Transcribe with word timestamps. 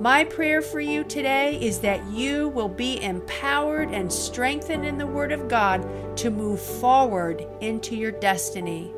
My 0.00 0.24
prayer 0.24 0.62
for 0.62 0.80
you 0.80 1.04
today 1.04 1.60
is 1.60 1.78
that 1.80 2.04
you 2.10 2.48
will 2.48 2.68
be 2.68 3.00
empowered 3.02 3.90
and 3.90 4.12
strengthened 4.12 4.84
in 4.84 4.98
the 4.98 5.06
Word 5.06 5.30
of 5.30 5.48
God 5.48 6.16
to 6.16 6.30
move 6.30 6.60
forward 6.60 7.46
into 7.60 7.94
your 7.94 8.10
destiny. 8.10 8.92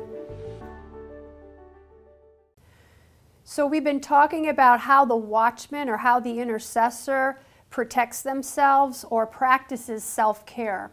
So, 3.43 3.67
we've 3.67 3.83
been 3.83 4.01
talking 4.01 4.49
about 4.49 4.79
how 4.79 5.05
the 5.05 5.15
watchman 5.15 5.89
or 5.89 5.97
how 5.97 6.19
the 6.19 6.39
intercessor 6.39 7.39
protects 7.69 8.21
themselves 8.23 9.05
or 9.09 9.27
practices 9.27 10.03
self 10.03 10.45
care. 10.45 10.91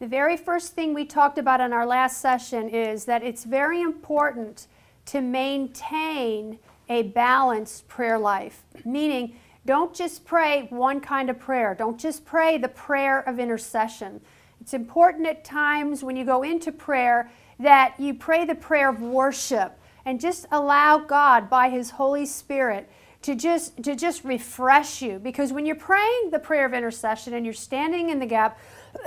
The 0.00 0.08
very 0.08 0.36
first 0.36 0.74
thing 0.74 0.94
we 0.94 1.04
talked 1.04 1.38
about 1.38 1.60
in 1.60 1.72
our 1.72 1.86
last 1.86 2.20
session 2.20 2.68
is 2.68 3.04
that 3.04 3.22
it's 3.22 3.44
very 3.44 3.80
important 3.80 4.66
to 5.06 5.20
maintain 5.20 6.58
a 6.88 7.02
balanced 7.02 7.86
prayer 7.86 8.18
life, 8.18 8.64
meaning 8.84 9.36
don't 9.64 9.94
just 9.94 10.24
pray 10.24 10.66
one 10.70 11.00
kind 11.00 11.30
of 11.30 11.38
prayer. 11.38 11.74
Don't 11.74 11.98
just 11.98 12.24
pray 12.24 12.58
the 12.58 12.68
prayer 12.68 13.20
of 13.20 13.38
intercession. 13.38 14.20
It's 14.60 14.74
important 14.74 15.26
at 15.26 15.44
times 15.44 16.02
when 16.02 16.16
you 16.16 16.24
go 16.24 16.42
into 16.42 16.72
prayer 16.72 17.30
that 17.58 17.94
you 17.98 18.14
pray 18.14 18.44
the 18.44 18.54
prayer 18.54 18.88
of 18.88 19.00
worship 19.00 19.78
and 20.04 20.20
just 20.20 20.46
allow 20.50 20.98
God 20.98 21.48
by 21.48 21.68
his 21.68 21.90
Holy 21.90 22.26
Spirit 22.26 22.90
to 23.22 23.36
just 23.36 23.80
to 23.84 23.94
just 23.94 24.24
refresh 24.24 25.00
you 25.00 25.20
because 25.20 25.52
when 25.52 25.64
you're 25.64 25.76
praying 25.76 26.30
the 26.30 26.40
prayer 26.40 26.66
of 26.66 26.74
intercession 26.74 27.34
and 27.34 27.44
you're 27.46 27.54
standing 27.54 28.10
in 28.10 28.18
the 28.18 28.26
gap 28.26 28.58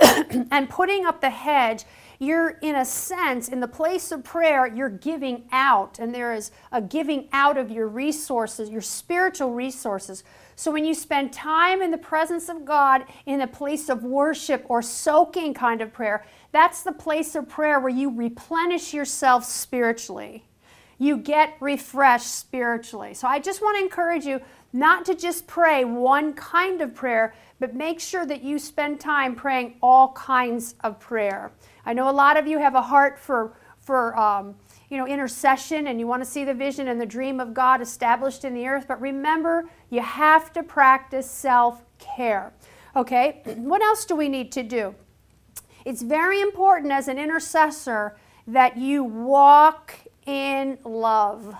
and 0.50 0.70
putting 0.70 1.04
up 1.04 1.20
the 1.20 1.30
hedge 1.30 1.84
you're 2.18 2.50
in 2.62 2.74
a 2.76 2.84
sense 2.84 3.48
in 3.48 3.60
the 3.60 3.68
place 3.68 4.10
of 4.12 4.24
prayer 4.24 4.66
you're 4.66 4.88
giving 4.88 5.44
out 5.52 5.98
and 5.98 6.14
there 6.14 6.34
is 6.34 6.50
a 6.72 6.80
giving 6.80 7.28
out 7.32 7.56
of 7.56 7.70
your 7.70 7.88
resources 7.88 8.68
your 8.70 8.82
spiritual 8.82 9.52
resources 9.52 10.24
so 10.58 10.72
when 10.72 10.86
you 10.86 10.94
spend 10.94 11.34
time 11.34 11.82
in 11.82 11.90
the 11.90 11.98
presence 11.98 12.48
of 12.48 12.64
God 12.64 13.04
in 13.26 13.42
a 13.42 13.46
place 13.46 13.90
of 13.90 14.02
worship 14.02 14.64
or 14.70 14.80
soaking 14.80 15.52
kind 15.52 15.82
of 15.82 15.92
prayer, 15.92 16.24
that's 16.50 16.82
the 16.82 16.92
place 16.92 17.34
of 17.34 17.46
prayer 17.46 17.78
where 17.78 17.90
you 17.90 18.10
replenish 18.10 18.94
yourself 18.94 19.44
spiritually. 19.44 20.46
You 20.96 21.18
get 21.18 21.58
refreshed 21.60 22.34
spiritually. 22.34 23.12
So 23.12 23.28
I 23.28 23.38
just 23.38 23.60
want 23.60 23.76
to 23.76 23.84
encourage 23.84 24.24
you 24.24 24.40
not 24.72 25.04
to 25.04 25.14
just 25.14 25.46
pray 25.46 25.84
one 25.84 26.32
kind 26.32 26.80
of 26.80 26.94
prayer, 26.94 27.34
but 27.60 27.74
make 27.74 28.00
sure 28.00 28.24
that 28.24 28.42
you 28.42 28.58
spend 28.58 28.98
time 28.98 29.34
praying 29.34 29.76
all 29.82 30.12
kinds 30.12 30.74
of 30.80 30.98
prayer. 30.98 31.52
I 31.86 31.94
know 31.94 32.10
a 32.10 32.12
lot 32.12 32.36
of 32.36 32.46
you 32.46 32.58
have 32.58 32.74
a 32.74 32.82
heart 32.82 33.18
for 33.18 33.54
for 33.78 34.18
um, 34.18 34.56
you 34.88 34.98
know, 34.98 35.06
intercession 35.06 35.88
and 35.88 35.98
you 35.98 36.06
want 36.06 36.22
to 36.22 36.28
see 36.28 36.44
the 36.44 36.54
vision 36.54 36.88
and 36.88 37.00
the 37.00 37.06
dream 37.06 37.40
of 37.40 37.54
God 37.54 37.80
established 37.80 38.44
in 38.44 38.54
the 38.54 38.66
earth. 38.66 38.86
But 38.86 39.00
remember, 39.00 39.68
you 39.90 40.00
have 40.00 40.52
to 40.52 40.62
practice 40.62 41.30
self 41.30 41.82
care. 41.98 42.52
Okay, 42.94 43.42
what 43.56 43.82
else 43.82 44.04
do 44.04 44.14
we 44.16 44.28
need 44.28 44.52
to 44.52 44.62
do? 44.62 44.94
It's 45.84 46.02
very 46.02 46.40
important 46.40 46.92
as 46.92 47.08
an 47.08 47.18
intercessor 47.18 48.16
that 48.46 48.76
you 48.76 49.04
walk 49.04 49.94
in 50.26 50.78
love. 50.84 51.54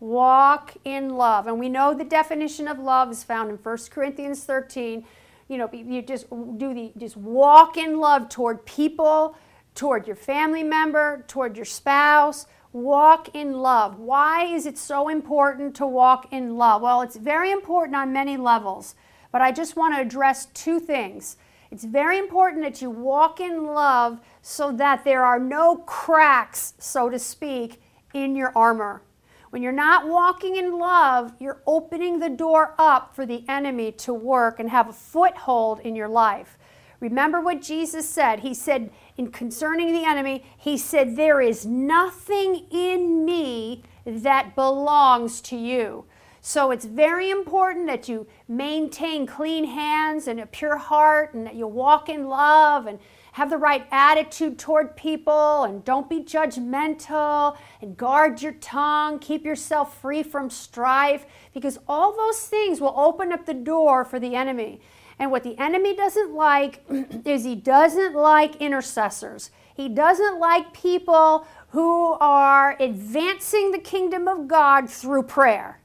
Walk 0.00 0.74
in 0.84 1.10
love. 1.10 1.46
And 1.46 1.58
we 1.58 1.68
know 1.68 1.92
the 1.94 2.04
definition 2.04 2.68
of 2.68 2.78
love 2.78 3.10
is 3.10 3.24
found 3.24 3.50
in 3.50 3.56
1 3.56 3.78
Corinthians 3.90 4.44
13. 4.44 5.04
You 5.48 5.58
know, 5.58 5.70
you 5.72 6.00
just 6.00 6.30
do 6.30 6.72
the 6.72 6.92
just 6.96 7.16
walk 7.16 7.76
in 7.76 7.98
love 7.98 8.28
toward 8.28 8.64
people, 8.64 9.36
toward 9.74 10.06
your 10.06 10.16
family 10.16 10.62
member, 10.62 11.24
toward 11.26 11.56
your 11.56 11.64
spouse, 11.64 12.46
Walk 12.72 13.34
in 13.34 13.54
love. 13.54 13.98
Why 13.98 14.44
is 14.44 14.64
it 14.64 14.78
so 14.78 15.08
important 15.08 15.74
to 15.76 15.86
walk 15.86 16.32
in 16.32 16.56
love? 16.56 16.82
Well, 16.82 17.02
it's 17.02 17.16
very 17.16 17.50
important 17.50 17.96
on 17.96 18.12
many 18.12 18.36
levels, 18.36 18.94
but 19.32 19.42
I 19.42 19.50
just 19.50 19.74
want 19.74 19.96
to 19.96 20.00
address 20.00 20.46
two 20.54 20.78
things. 20.78 21.36
It's 21.72 21.82
very 21.82 22.16
important 22.16 22.62
that 22.62 22.80
you 22.80 22.88
walk 22.88 23.40
in 23.40 23.64
love 23.64 24.20
so 24.40 24.70
that 24.72 25.04
there 25.04 25.24
are 25.24 25.40
no 25.40 25.78
cracks, 25.78 26.74
so 26.78 27.10
to 27.10 27.18
speak, 27.18 27.82
in 28.14 28.36
your 28.36 28.56
armor. 28.56 29.02
When 29.50 29.62
you're 29.62 29.72
not 29.72 30.06
walking 30.06 30.54
in 30.54 30.78
love, 30.78 31.32
you're 31.40 31.62
opening 31.66 32.20
the 32.20 32.30
door 32.30 32.76
up 32.78 33.16
for 33.16 33.26
the 33.26 33.44
enemy 33.48 33.90
to 33.92 34.14
work 34.14 34.60
and 34.60 34.70
have 34.70 34.88
a 34.88 34.92
foothold 34.92 35.80
in 35.80 35.96
your 35.96 36.08
life. 36.08 36.56
Remember 37.00 37.40
what 37.40 37.62
Jesus 37.62 38.08
said. 38.08 38.40
He 38.40 38.52
said, 38.52 38.90
in 39.16 39.30
concerning 39.30 39.92
the 39.92 40.04
enemy, 40.04 40.44
he 40.56 40.76
said, 40.76 41.16
There 41.16 41.40
is 41.40 41.64
nothing 41.66 42.66
in 42.70 43.24
me 43.24 43.82
that 44.04 44.54
belongs 44.54 45.40
to 45.42 45.56
you. 45.56 46.04
So 46.42 46.70
it's 46.70 46.86
very 46.86 47.30
important 47.30 47.86
that 47.86 48.08
you 48.08 48.26
maintain 48.48 49.26
clean 49.26 49.64
hands 49.64 50.26
and 50.26 50.40
a 50.40 50.46
pure 50.46 50.78
heart 50.78 51.34
and 51.34 51.46
that 51.46 51.54
you 51.54 51.66
walk 51.66 52.08
in 52.08 52.28
love 52.28 52.86
and 52.86 52.98
have 53.32 53.50
the 53.50 53.58
right 53.58 53.86
attitude 53.90 54.58
toward 54.58 54.96
people 54.96 55.64
and 55.64 55.84
don't 55.84 56.08
be 56.08 56.20
judgmental 56.20 57.56
and 57.80 57.96
guard 57.96 58.42
your 58.42 58.52
tongue, 58.54 59.18
keep 59.18 59.44
yourself 59.44 60.00
free 60.00 60.22
from 60.22 60.50
strife 60.50 61.26
because 61.52 61.78
all 61.86 62.16
those 62.16 62.40
things 62.46 62.80
will 62.80 62.94
open 62.96 63.32
up 63.32 63.44
the 63.44 63.54
door 63.54 64.04
for 64.04 64.18
the 64.18 64.34
enemy. 64.34 64.80
And 65.20 65.30
what 65.30 65.44
the 65.44 65.56
enemy 65.60 65.94
doesn't 65.94 66.34
like 66.34 66.82
is 67.26 67.44
he 67.44 67.54
doesn't 67.54 68.14
like 68.14 68.56
intercessors. 68.56 69.50
He 69.74 69.88
doesn't 69.88 70.40
like 70.40 70.72
people 70.72 71.46
who 71.68 72.14
are 72.14 72.74
advancing 72.80 73.70
the 73.70 73.78
kingdom 73.78 74.26
of 74.26 74.48
God 74.48 74.88
through 74.88 75.24
prayer. 75.24 75.80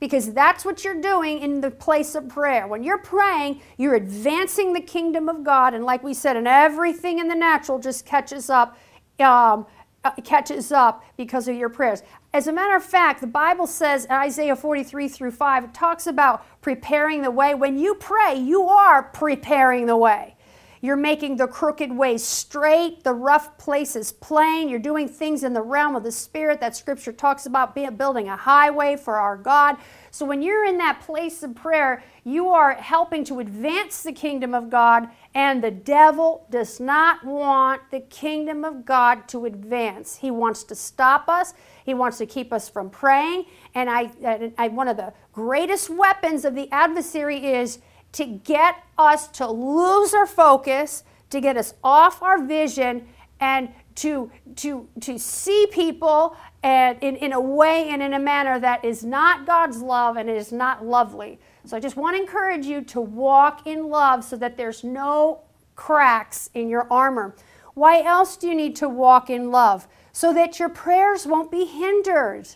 Because 0.00 0.32
that's 0.32 0.64
what 0.64 0.82
you're 0.82 1.00
doing 1.00 1.38
in 1.40 1.60
the 1.60 1.70
place 1.70 2.14
of 2.14 2.28
prayer. 2.28 2.66
When 2.66 2.82
you're 2.82 2.98
praying, 2.98 3.60
you're 3.76 3.94
advancing 3.94 4.72
the 4.72 4.80
kingdom 4.80 5.28
of 5.28 5.44
God. 5.44 5.74
And 5.74 5.84
like 5.84 6.02
we 6.02 6.14
said, 6.14 6.36
and 6.36 6.48
everything 6.48 7.18
in 7.18 7.28
the 7.28 7.34
natural 7.34 7.78
just 7.78 8.06
catches 8.06 8.50
up 8.50 8.76
um, 9.20 9.66
uh, 10.02 10.12
catches 10.24 10.72
up 10.72 11.04
because 11.18 11.46
of 11.46 11.56
your 11.56 11.68
prayers. 11.68 12.02
As 12.32 12.46
a 12.46 12.52
matter 12.52 12.76
of 12.76 12.84
fact, 12.84 13.20
the 13.20 13.26
Bible 13.26 13.66
says 13.66 14.04
in 14.04 14.12
Isaiah 14.12 14.54
43 14.54 15.08
through 15.08 15.32
5, 15.32 15.64
it 15.64 15.74
talks 15.74 16.06
about 16.06 16.46
preparing 16.60 17.22
the 17.22 17.30
way. 17.30 17.54
When 17.54 17.76
you 17.76 17.96
pray, 17.96 18.36
you 18.36 18.68
are 18.68 19.02
preparing 19.02 19.86
the 19.86 19.96
way. 19.96 20.36
You're 20.80 20.96
making 20.96 21.36
the 21.36 21.48
crooked 21.48 21.92
ways 21.92 22.24
straight, 22.24 23.02
the 23.02 23.12
rough 23.12 23.58
places 23.58 24.12
plain. 24.12 24.68
You're 24.68 24.78
doing 24.78 25.08
things 25.08 25.42
in 25.42 25.52
the 25.52 25.60
realm 25.60 25.96
of 25.96 26.04
the 26.04 26.12
Spirit 26.12 26.60
that 26.60 26.76
Scripture 26.76 27.12
talks 27.12 27.46
about 27.46 27.74
building 27.74 28.28
a 28.28 28.36
highway 28.36 28.96
for 28.96 29.16
our 29.16 29.36
God. 29.36 29.76
So 30.10 30.24
when 30.24 30.40
you're 30.40 30.64
in 30.64 30.78
that 30.78 31.00
place 31.00 31.42
of 31.42 31.54
prayer, 31.54 32.02
you 32.24 32.48
are 32.48 32.74
helping 32.74 33.24
to 33.24 33.40
advance 33.40 34.02
the 34.02 34.12
kingdom 34.12 34.54
of 34.54 34.70
God, 34.70 35.08
and 35.34 35.62
the 35.62 35.70
devil 35.70 36.46
does 36.50 36.80
not 36.80 37.24
want 37.24 37.82
the 37.90 38.00
kingdom 38.00 38.64
of 38.64 38.84
God 38.84 39.28
to 39.28 39.44
advance. 39.44 40.16
He 40.16 40.30
wants 40.30 40.64
to 40.64 40.74
stop 40.74 41.28
us, 41.28 41.54
he 41.84 41.94
wants 41.94 42.18
to 42.18 42.26
keep 42.26 42.52
us 42.52 42.68
from 42.68 42.90
praying. 42.90 43.44
And 43.74 43.88
I, 43.88 44.10
I 44.58 44.68
one 44.68 44.88
of 44.88 44.96
the 44.96 45.12
greatest 45.32 45.88
weapons 45.90 46.44
of 46.44 46.54
the 46.54 46.70
adversary 46.72 47.46
is 47.46 47.78
to 48.12 48.24
get 48.24 48.82
us 48.98 49.28
to 49.28 49.48
lose 49.48 50.12
our 50.14 50.26
focus, 50.26 51.04
to 51.30 51.40
get 51.40 51.56
us 51.56 51.74
off 51.84 52.22
our 52.22 52.44
vision, 52.44 53.06
and 53.38 53.72
to, 53.96 54.30
to, 54.56 54.88
to 55.00 55.18
see 55.18 55.66
people 55.70 56.36
and 56.62 56.98
in, 57.00 57.16
in 57.16 57.32
a 57.32 57.40
way 57.40 57.88
and 57.88 58.02
in 58.02 58.14
a 58.14 58.18
manner 58.18 58.58
that 58.58 58.84
is 58.84 59.04
not 59.04 59.46
God's 59.46 59.80
love 59.80 60.16
and 60.16 60.28
it 60.28 60.36
is 60.36 60.52
not 60.52 60.84
lovely. 60.84 61.38
So 61.64 61.76
I 61.76 61.80
just 61.80 61.96
want 61.96 62.16
to 62.16 62.22
encourage 62.22 62.66
you 62.66 62.82
to 62.82 63.00
walk 63.00 63.66
in 63.66 63.88
love 63.88 64.24
so 64.24 64.36
that 64.36 64.56
there's 64.56 64.82
no 64.82 65.42
cracks 65.76 66.50
in 66.54 66.68
your 66.68 66.90
armor. 66.92 67.36
Why 67.74 68.02
else 68.02 68.36
do 68.36 68.48
you 68.48 68.54
need 68.54 68.76
to 68.76 68.88
walk 68.88 69.30
in 69.30 69.50
love? 69.50 69.86
So 70.12 70.32
that 70.34 70.58
your 70.58 70.68
prayers 70.68 71.26
won't 71.26 71.50
be 71.50 71.64
hindered. 71.64 72.48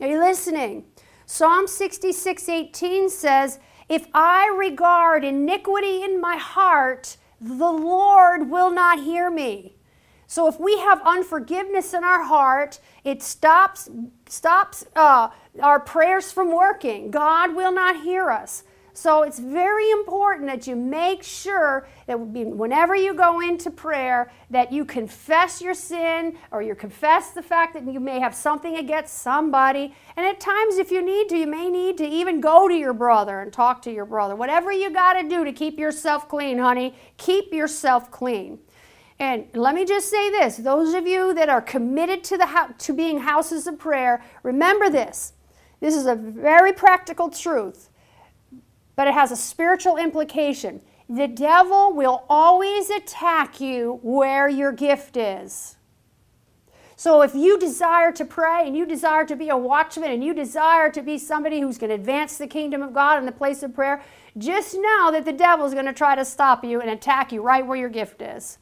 Are 0.00 0.06
you 0.06 0.18
listening? 0.18 0.84
Psalm 1.26 1.66
66 1.66 2.48
18 2.48 3.10
says, 3.10 3.60
if 3.88 4.06
I 4.12 4.54
regard 4.58 5.24
iniquity 5.24 6.02
in 6.02 6.20
my 6.20 6.36
heart, 6.36 7.16
the 7.40 7.70
Lord 7.70 8.50
will 8.50 8.70
not 8.70 9.02
hear 9.02 9.30
me. 9.30 9.77
So 10.30 10.46
if 10.46 10.60
we 10.60 10.78
have 10.80 11.00
unforgiveness 11.06 11.94
in 11.94 12.04
our 12.04 12.22
heart, 12.22 12.80
it 13.02 13.22
stops 13.22 13.88
stops 14.26 14.84
uh, 14.94 15.30
our 15.62 15.80
prayers 15.80 16.30
from 16.30 16.52
working. 16.54 17.10
God 17.10 17.56
will 17.56 17.72
not 17.72 18.02
hear 18.02 18.30
us. 18.30 18.62
So 18.92 19.22
it's 19.22 19.38
very 19.38 19.88
important 19.92 20.48
that 20.48 20.66
you 20.66 20.76
make 20.76 21.22
sure 21.22 21.88
that 22.06 22.18
whenever 22.18 22.94
you 22.96 23.14
go 23.14 23.40
into 23.40 23.70
prayer 23.70 24.30
that 24.50 24.72
you 24.72 24.84
confess 24.84 25.62
your 25.62 25.72
sin 25.72 26.36
or 26.50 26.62
you 26.62 26.74
confess 26.74 27.30
the 27.30 27.40
fact 27.40 27.74
that 27.74 27.90
you 27.90 28.00
may 28.00 28.18
have 28.18 28.34
something 28.34 28.76
against 28.76 29.18
somebody. 29.18 29.94
And 30.16 30.26
at 30.26 30.40
times 30.40 30.78
if 30.78 30.90
you 30.90 31.00
need 31.00 31.28
to, 31.28 31.38
you 31.38 31.46
may 31.46 31.70
need 31.70 31.96
to 31.98 32.06
even 32.06 32.40
go 32.40 32.66
to 32.66 32.74
your 32.74 32.92
brother 32.92 33.40
and 33.40 33.52
talk 33.52 33.80
to 33.82 33.92
your 33.92 34.04
brother. 34.04 34.34
Whatever 34.34 34.72
you 34.72 34.90
got 34.90 35.12
to 35.12 35.28
do 35.28 35.44
to 35.44 35.52
keep 35.52 35.78
yourself 35.78 36.28
clean, 36.28 36.58
honey, 36.58 36.94
keep 37.16 37.52
yourself 37.54 38.10
clean. 38.10 38.58
And 39.20 39.46
let 39.54 39.74
me 39.74 39.84
just 39.84 40.10
say 40.10 40.30
this 40.30 40.56
those 40.58 40.94
of 40.94 41.06
you 41.06 41.34
that 41.34 41.48
are 41.48 41.62
committed 41.62 42.24
to, 42.24 42.38
the, 42.38 42.74
to 42.78 42.92
being 42.92 43.18
houses 43.18 43.66
of 43.66 43.78
prayer, 43.78 44.22
remember 44.42 44.88
this. 44.88 45.32
This 45.80 45.94
is 45.94 46.06
a 46.06 46.14
very 46.14 46.72
practical 46.72 47.30
truth 47.30 47.88
but 48.98 49.06
it 49.06 49.14
has 49.14 49.30
a 49.30 49.36
spiritual 49.36 49.96
implication. 49.96 50.80
The 51.08 51.28
devil 51.28 51.92
will 51.92 52.24
always 52.28 52.90
attack 52.90 53.60
you 53.60 54.00
where 54.02 54.48
your 54.48 54.72
gift 54.72 55.16
is. 55.16 55.76
So 56.96 57.22
if 57.22 57.32
you 57.32 57.60
desire 57.60 58.10
to 58.10 58.24
pray 58.24 58.66
and 58.66 58.76
you 58.76 58.84
desire 58.84 59.24
to 59.26 59.36
be 59.36 59.50
a 59.50 59.56
watchman 59.56 60.10
and 60.10 60.24
you 60.24 60.34
desire 60.34 60.90
to 60.90 61.00
be 61.00 61.16
somebody 61.16 61.60
who's 61.60 61.78
going 61.78 61.90
to 61.90 61.94
advance 61.94 62.38
the 62.38 62.48
kingdom 62.48 62.82
of 62.82 62.92
God 62.92 63.20
in 63.20 63.24
the 63.24 63.30
place 63.30 63.62
of 63.62 63.72
prayer, 63.72 64.02
just 64.36 64.74
know 64.74 65.12
that 65.12 65.24
the 65.24 65.32
devil 65.32 65.64
is 65.64 65.74
going 65.74 65.86
to 65.86 65.92
try 65.92 66.16
to 66.16 66.24
stop 66.24 66.64
you 66.64 66.80
and 66.80 66.90
attack 66.90 67.30
you 67.30 67.40
right 67.40 67.64
where 67.64 67.78
your 67.78 67.88
gift 67.88 68.20
is. 68.20 68.58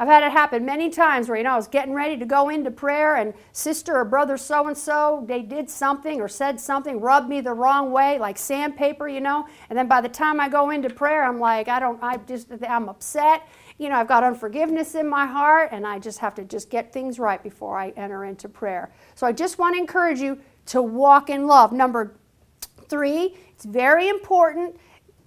I've 0.00 0.06
had 0.06 0.22
it 0.22 0.30
happen 0.30 0.64
many 0.64 0.90
times 0.90 1.28
where, 1.28 1.36
you 1.36 1.42
know, 1.42 1.52
I 1.54 1.56
was 1.56 1.66
getting 1.66 1.92
ready 1.92 2.16
to 2.16 2.24
go 2.24 2.50
into 2.50 2.70
prayer 2.70 3.16
and 3.16 3.34
sister 3.52 3.96
or 3.96 4.04
brother 4.04 4.36
so 4.36 4.68
and 4.68 4.78
so, 4.78 5.24
they 5.26 5.42
did 5.42 5.68
something 5.68 6.20
or 6.20 6.28
said 6.28 6.60
something, 6.60 7.00
rubbed 7.00 7.28
me 7.28 7.40
the 7.40 7.52
wrong 7.52 7.90
way, 7.90 8.16
like 8.18 8.38
sandpaper, 8.38 9.08
you 9.08 9.20
know. 9.20 9.48
And 9.68 9.76
then 9.76 9.88
by 9.88 10.00
the 10.00 10.08
time 10.08 10.38
I 10.38 10.48
go 10.48 10.70
into 10.70 10.88
prayer, 10.88 11.24
I'm 11.24 11.40
like, 11.40 11.66
I 11.66 11.80
don't, 11.80 12.00
I 12.00 12.18
just, 12.18 12.48
I'm 12.68 12.88
upset. 12.88 13.48
You 13.78 13.88
know, 13.88 13.96
I've 13.96 14.06
got 14.06 14.22
unforgiveness 14.22 14.94
in 14.94 15.08
my 15.08 15.26
heart 15.26 15.70
and 15.72 15.84
I 15.84 15.98
just 15.98 16.20
have 16.20 16.34
to 16.36 16.44
just 16.44 16.70
get 16.70 16.92
things 16.92 17.18
right 17.18 17.42
before 17.42 17.76
I 17.76 17.90
enter 17.90 18.24
into 18.24 18.48
prayer. 18.48 18.92
So 19.16 19.26
I 19.26 19.32
just 19.32 19.58
want 19.58 19.74
to 19.74 19.80
encourage 19.80 20.20
you 20.20 20.38
to 20.66 20.80
walk 20.80 21.28
in 21.28 21.48
love. 21.48 21.72
Number 21.72 22.14
three, 22.88 23.36
it's 23.50 23.64
very 23.64 24.08
important 24.08 24.76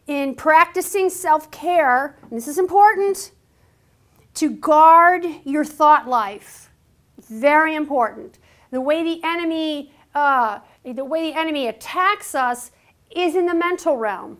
in 0.07 0.35
practicing 0.35 1.09
self 1.09 1.51
care, 1.51 2.17
and 2.21 2.31
this 2.31 2.47
is 2.47 2.57
important 2.57 3.31
to 4.35 4.49
guard 4.49 5.25
your 5.43 5.65
thought 5.65 6.07
life. 6.07 6.69
Very 7.29 7.75
important. 7.75 8.39
The 8.71 8.81
way 8.81 9.03
the 9.03 9.21
enemy, 9.23 9.93
uh, 10.15 10.59
the 10.83 11.05
way 11.05 11.31
the 11.31 11.37
enemy 11.37 11.67
attacks 11.67 12.33
us 12.33 12.71
is 13.15 13.35
in 13.35 13.45
the 13.45 13.53
mental 13.53 13.97
realm, 13.97 14.37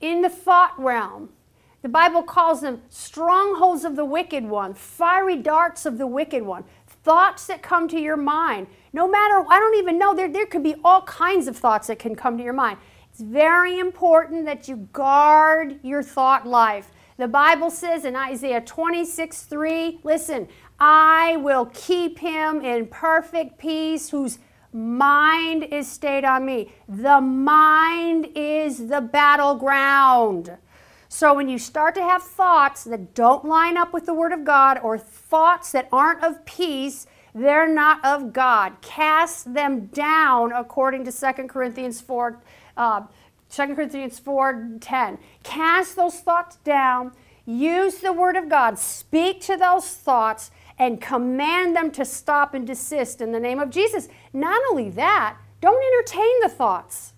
in 0.00 0.22
the 0.22 0.30
thought 0.30 0.78
realm. 0.78 1.30
The 1.82 1.88
Bible 1.88 2.22
calls 2.22 2.60
them 2.60 2.82
strongholds 2.90 3.84
of 3.84 3.96
the 3.96 4.04
wicked 4.04 4.44
one, 4.44 4.74
fiery 4.74 5.36
darts 5.36 5.86
of 5.86 5.96
the 5.96 6.06
wicked 6.06 6.42
one, 6.42 6.64
thoughts 6.86 7.46
that 7.46 7.62
come 7.62 7.88
to 7.88 7.98
your 7.98 8.16
mind. 8.16 8.66
No 8.92 9.08
matter, 9.08 9.44
I 9.48 9.58
don't 9.58 9.76
even 9.76 9.98
know, 9.98 10.14
there, 10.14 10.28
there 10.30 10.46
could 10.46 10.62
be 10.62 10.74
all 10.84 11.02
kinds 11.02 11.48
of 11.48 11.56
thoughts 11.56 11.86
that 11.86 11.98
can 11.98 12.14
come 12.14 12.36
to 12.36 12.44
your 12.44 12.52
mind. 12.52 12.78
It's 13.10 13.20
very 13.20 13.78
important 13.78 14.44
that 14.44 14.68
you 14.68 14.88
guard 14.92 15.80
your 15.82 16.02
thought 16.02 16.46
life. 16.46 16.90
The 17.20 17.28
Bible 17.28 17.68
says 17.68 18.06
in 18.06 18.16
Isaiah 18.16 18.62
26 18.62 19.42
3, 19.42 20.00
listen, 20.04 20.48
I 20.78 21.36
will 21.36 21.66
keep 21.66 22.18
him 22.18 22.62
in 22.62 22.86
perfect 22.86 23.58
peace 23.58 24.08
whose 24.08 24.38
mind 24.72 25.64
is 25.64 25.86
stayed 25.86 26.24
on 26.24 26.46
me. 26.46 26.72
The 26.88 27.20
mind 27.20 28.28
is 28.34 28.88
the 28.88 29.02
battleground. 29.02 30.56
So 31.10 31.34
when 31.34 31.50
you 31.50 31.58
start 31.58 31.94
to 31.96 32.02
have 32.02 32.22
thoughts 32.22 32.84
that 32.84 33.12
don't 33.14 33.44
line 33.44 33.76
up 33.76 33.92
with 33.92 34.06
the 34.06 34.14
Word 34.14 34.32
of 34.32 34.46
God 34.46 34.80
or 34.82 34.96
thoughts 34.96 35.72
that 35.72 35.90
aren't 35.92 36.24
of 36.24 36.46
peace, 36.46 37.06
they're 37.34 37.68
not 37.68 38.02
of 38.02 38.32
God. 38.32 38.80
Cast 38.80 39.52
them 39.52 39.88
down 39.88 40.52
according 40.52 41.04
to 41.04 41.12
2 41.12 41.48
Corinthians 41.48 42.00
4. 42.00 42.40
Uh, 42.78 43.02
2 43.50 43.74
Corinthians 43.74 44.18
4 44.18 44.78
10. 44.80 45.18
Cast 45.42 45.96
those 45.96 46.20
thoughts 46.20 46.56
down, 46.56 47.12
use 47.44 47.98
the 47.98 48.12
word 48.12 48.36
of 48.36 48.48
God, 48.48 48.78
speak 48.78 49.40
to 49.42 49.56
those 49.56 49.88
thoughts, 49.88 50.50
and 50.78 51.00
command 51.00 51.76
them 51.76 51.90
to 51.90 52.04
stop 52.04 52.54
and 52.54 52.66
desist 52.66 53.20
in 53.20 53.32
the 53.32 53.40
name 53.40 53.58
of 53.58 53.70
Jesus. 53.70 54.08
Not 54.32 54.62
only 54.70 54.88
that, 54.90 55.36
don't 55.60 55.82
entertain 55.94 56.40
the 56.42 56.48
thoughts. 56.48 57.12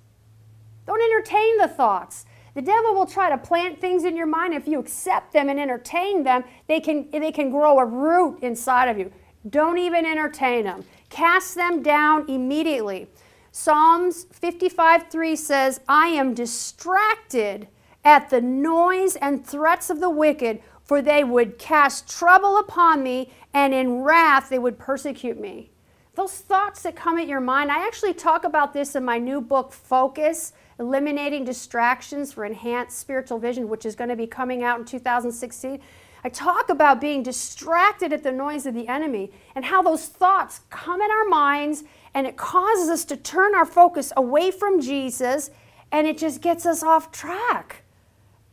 Don't 0.86 1.00
entertain 1.00 1.58
the 1.58 1.68
thoughts. 1.68 2.24
The 2.54 2.62
devil 2.62 2.94
will 2.94 3.06
try 3.06 3.30
to 3.30 3.38
plant 3.38 3.80
things 3.80 4.04
in 4.04 4.16
your 4.16 4.26
mind. 4.26 4.52
If 4.52 4.66
you 4.66 4.78
accept 4.78 5.32
them 5.32 5.48
and 5.48 5.58
entertain 5.60 6.22
them, 6.22 6.44
they 6.66 6.80
can, 6.80 7.08
they 7.10 7.32
can 7.32 7.50
grow 7.50 7.78
a 7.78 7.84
root 7.84 8.40
inside 8.42 8.88
of 8.88 8.98
you. 8.98 9.12
Don't 9.48 9.78
even 9.78 10.04
entertain 10.04 10.64
them. 10.64 10.84
Cast 11.08 11.54
them 11.54 11.82
down 11.82 12.28
immediately. 12.28 13.08
Psalms 13.54 14.24
55 14.32 15.10
3 15.10 15.36
says, 15.36 15.80
I 15.86 16.08
am 16.08 16.32
distracted 16.32 17.68
at 18.02 18.30
the 18.30 18.40
noise 18.40 19.14
and 19.16 19.46
threats 19.46 19.90
of 19.90 20.00
the 20.00 20.08
wicked, 20.08 20.62
for 20.82 21.02
they 21.02 21.22
would 21.22 21.58
cast 21.58 22.08
trouble 22.08 22.56
upon 22.58 23.02
me, 23.02 23.30
and 23.52 23.74
in 23.74 24.00
wrath 24.00 24.48
they 24.48 24.58
would 24.58 24.78
persecute 24.78 25.38
me. 25.38 25.70
Those 26.14 26.32
thoughts 26.32 26.82
that 26.82 26.96
come 26.96 27.18
at 27.18 27.28
your 27.28 27.40
mind, 27.40 27.70
I 27.70 27.86
actually 27.86 28.14
talk 28.14 28.44
about 28.44 28.72
this 28.72 28.96
in 28.96 29.04
my 29.04 29.18
new 29.18 29.42
book, 29.42 29.72
Focus 29.72 30.54
Eliminating 30.78 31.44
Distractions 31.44 32.32
for 32.32 32.46
Enhanced 32.46 32.98
Spiritual 32.98 33.38
Vision, 33.38 33.68
which 33.68 33.84
is 33.84 33.94
going 33.94 34.10
to 34.10 34.16
be 34.16 34.26
coming 34.26 34.64
out 34.64 34.78
in 34.78 34.86
2016. 34.86 35.78
I 36.24 36.28
talk 36.28 36.70
about 36.70 37.00
being 37.00 37.22
distracted 37.22 38.12
at 38.12 38.22
the 38.22 38.32
noise 38.32 38.64
of 38.64 38.74
the 38.74 38.88
enemy 38.88 39.32
and 39.54 39.64
how 39.64 39.82
those 39.82 40.06
thoughts 40.06 40.60
come 40.70 41.00
in 41.00 41.10
our 41.10 41.24
minds 41.24 41.84
and 42.14 42.26
it 42.26 42.36
causes 42.36 42.88
us 42.88 43.04
to 43.06 43.16
turn 43.16 43.54
our 43.54 43.64
focus 43.64 44.12
away 44.16 44.50
from 44.50 44.80
Jesus 44.80 45.50
and 45.90 46.06
it 46.06 46.18
just 46.18 46.40
gets 46.40 46.66
us 46.66 46.82
off 46.82 47.12
track. 47.12 47.82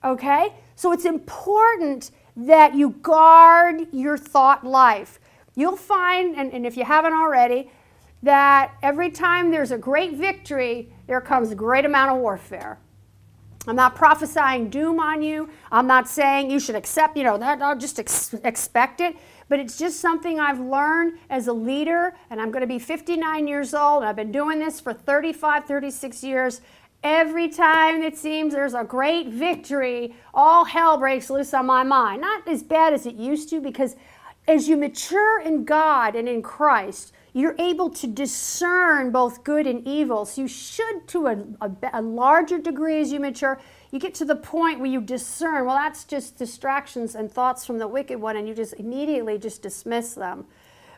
Okay? 0.04 0.54
So 0.76 0.92
it's 0.92 1.06
important 1.06 2.12
that 2.36 2.76
you 2.76 2.92
guard 3.02 3.88
your 3.92 4.18
thought 4.18 4.66
life. 4.66 5.20
You'll 5.56 5.78
find, 5.78 6.36
and, 6.36 6.54
and 6.54 6.66
if 6.66 6.78
you 6.78 6.86
haven't 6.86 7.14
already, 7.14 7.70
that 8.24 8.76
every 8.82 9.12
time 9.12 9.52
there's 9.52 9.72
a 9.72 9.78
great 9.78 10.14
victory, 10.14 10.92
there 11.08 11.22
comes 11.22 11.52
a 11.52 11.56
great 11.56 11.86
amount 11.86 12.12
of 12.12 12.18
warfare. 12.18 12.78
I'm 13.68 13.76
not 13.76 13.96
prophesying 13.96 14.70
doom 14.70 15.00
on 15.00 15.22
you. 15.22 15.50
I'm 15.72 15.86
not 15.86 16.08
saying 16.08 16.50
you 16.50 16.60
should 16.60 16.76
accept, 16.76 17.18
you 17.18 17.24
know, 17.24 17.38
that, 17.38 17.62
I'll 17.62 17.78
just 17.78 18.00
ex- 18.00 18.34
expect 18.44 19.02
it 19.02 19.16
but 19.50 19.60
it's 19.60 19.78
just 19.78 20.00
something 20.00 20.40
I've 20.40 20.60
learned 20.60 21.18
as 21.30 21.48
a 21.48 21.54
leader, 21.54 22.16
and 22.30 22.40
I'm 22.40 22.52
going 22.52 22.62
to 22.62 22.68
be 22.68 22.80
59 22.80 23.48
years 23.48 23.74
old. 23.74 24.04
I've 24.04 24.16
been 24.16 24.32
doing 24.32 24.60
this 24.60 24.80
for 24.80 24.94
35, 24.94 25.66
36 25.66 26.24
years. 26.24 26.62
Every 27.04 27.50
time 27.50 28.04
it 28.04 28.18
seems 28.18 28.54
there's 28.54 28.74
a 28.74 28.84
great 28.84 29.28
victory, 29.28 30.16
all 30.34 30.66
hell 30.66 30.98
breaks 30.98 31.30
loose 31.30 31.54
on 31.54 31.66
my 31.66 31.84
mind. 31.84 32.22
Not 32.22 32.48
as 32.48 32.62
bad 32.62 32.94
as 32.94 33.06
it 33.06 33.16
used 33.16 33.50
to, 33.50 33.60
because 33.60 33.96
as 34.48 34.68
you 34.68 34.78
mature 34.78 35.42
in 35.42 35.66
God 35.66 36.16
and 36.16 36.30
in 36.30 36.42
Christ, 36.42 37.14
you're 37.34 37.56
able 37.58 37.90
to 37.92 38.08
discern 38.08 39.12
both 39.12 39.44
good 39.44 39.68
and 39.68 39.88
evil. 39.88 40.26
So 40.26 40.42
you 40.42 40.48
should, 40.48 41.08
to 41.10 41.28
a, 41.28 41.38
a, 41.62 41.72
a 41.94 42.02
larger 42.02 42.58
degree 42.58 43.00
as 43.00 43.12
you 43.12 43.20
mature, 43.20 43.60
you 43.92 44.00
get 44.00 44.14
to 44.16 44.26
the 44.26 44.36
point 44.36 44.80
where 44.80 44.90
you 44.90 45.02
discern, 45.02 45.66
well, 45.66 45.76
that's 45.76 46.04
just 46.04 46.38
distractions 46.38 47.16
and 47.16 47.32
thoughts 47.32 47.66
from 47.66 47.80
the 47.80 47.88
wicked 47.88 48.20
one, 48.20 48.38
and 48.38 48.48
you 48.48 48.54
just 48.54 48.74
immediately 48.76 49.38
just 49.38 49.62
dismiss 49.62 50.14
them. 50.14 50.46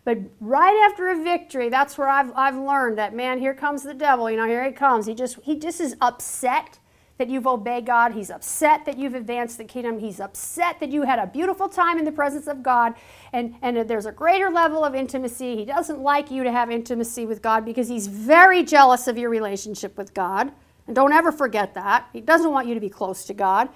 But 0.04 0.18
right 0.40 0.90
after 0.90 1.10
a 1.10 1.24
victory, 1.24 1.70
that's 1.70 1.98
where 1.98 2.08
I've, 2.08 2.32
I've 2.36 2.58
learned 2.58 2.98
that, 2.98 3.16
man, 3.16 3.40
here 3.40 3.54
comes 3.54 3.84
the 3.84 3.94
devil. 3.94 4.30
You 4.30 4.38
know, 4.38 4.48
here 4.48 4.66
he 4.66 4.72
comes. 4.72 5.06
He 5.06 5.14
just, 5.14 5.40
he 5.44 5.58
just 5.58 5.80
is 5.80 5.96
upset 6.02 6.80
that 7.22 7.30
you've 7.30 7.46
obeyed 7.46 7.86
God. 7.86 8.14
He's 8.14 8.32
upset 8.32 8.84
that 8.86 8.98
you've 8.98 9.14
advanced 9.14 9.60
the 9.60 9.64
kingdom. 9.64 10.00
He's 10.00 10.20
upset 10.20 10.80
that 10.80 10.90
you 10.90 11.04
had 11.04 11.20
a 11.20 11.28
beautiful 11.28 11.70
time 11.70 12.00
in 12.00 12.04
the 12.04 12.12
presence 12.12 12.48
of 12.48 12.64
God 12.64 12.96
and, 13.32 13.54
and 13.62 13.88
there's 13.88 14.08
a 14.08 14.12
greater 14.12 14.50
level 14.50 14.84
of 14.84 14.96
intimacy. 14.96 15.56
He 15.56 15.66
doesn't 15.66 16.00
like 16.00 16.32
you 16.32 16.44
to 16.44 16.52
have 16.52 16.72
intimacy 16.72 17.28
with 17.28 17.44
God 17.44 17.64
because 17.64 17.88
he's 17.88 18.08
very 18.08 18.64
jealous 18.64 19.08
of 19.08 19.20
your 19.20 19.30
relationship 19.30 20.00
with 20.00 20.16
God. 20.16 20.52
Don't 20.94 21.14
ever 21.14 21.32
forget 21.32 21.74
that. 21.74 22.08
He 22.14 22.22
doesn't 22.22 22.52
want 22.52 22.68
you 22.68 22.74
to 22.74 22.80
be 22.80 22.90
close 22.90 23.26
to 23.26 23.34
God. 23.34 23.70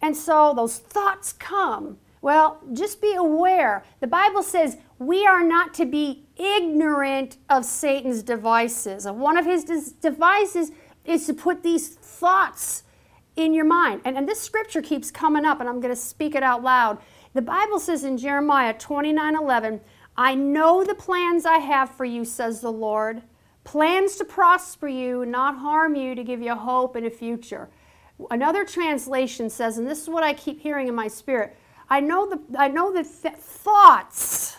And 0.00 0.16
so 0.16 0.52
those 0.54 0.78
thoughts 0.78 1.32
come. 1.32 1.98
Well, 2.20 2.60
just 2.72 3.00
be 3.00 3.14
aware. 3.14 3.84
The 4.00 4.06
Bible 4.06 4.42
says 4.42 4.78
we 4.98 5.26
are 5.26 5.42
not 5.42 5.74
to 5.74 5.84
be 5.84 6.24
ignorant 6.36 7.36
of 7.50 7.64
Satan's 7.64 8.22
devices. 8.22 9.06
And 9.06 9.20
one 9.20 9.36
of 9.36 9.44
his 9.44 9.64
devices 10.00 10.70
is 11.04 11.26
to 11.26 11.34
put 11.34 11.62
these 11.62 11.88
thoughts 11.88 12.84
in 13.34 13.52
your 13.52 13.64
mind. 13.64 14.02
And, 14.04 14.16
and 14.16 14.28
this 14.28 14.40
scripture 14.40 14.82
keeps 14.82 15.10
coming 15.10 15.44
up, 15.44 15.60
and 15.60 15.68
I'm 15.68 15.80
going 15.80 15.94
to 15.94 16.00
speak 16.00 16.34
it 16.34 16.42
out 16.42 16.62
loud. 16.62 16.98
The 17.34 17.42
Bible 17.42 17.80
says 17.80 18.04
in 18.04 18.18
Jeremiah 18.18 18.74
29 18.74 19.36
11, 19.36 19.80
I 20.16 20.34
know 20.34 20.84
the 20.84 20.94
plans 20.94 21.46
I 21.46 21.58
have 21.58 21.90
for 21.90 22.04
you, 22.04 22.24
says 22.24 22.60
the 22.60 22.70
Lord 22.70 23.22
plans 23.64 24.16
to 24.16 24.24
prosper 24.24 24.88
you, 24.88 25.24
not 25.24 25.58
harm 25.58 25.94
you, 25.94 26.14
to 26.14 26.24
give 26.24 26.40
you 26.40 26.54
hope 26.54 26.96
and 26.96 27.06
a 27.06 27.10
future. 27.10 27.68
Another 28.30 28.64
translation 28.64 29.50
says, 29.50 29.78
and 29.78 29.86
this 29.86 30.02
is 30.02 30.08
what 30.08 30.22
I 30.22 30.34
keep 30.34 30.60
hearing 30.60 30.88
in 30.88 30.94
my 30.94 31.08
spirit 31.08 31.56
I 31.92 32.00
know 32.00 32.26
the, 32.26 32.40
I 32.58 32.68
know 32.68 32.90
the 32.90 33.02
th- 33.02 33.34
thoughts 33.34 34.56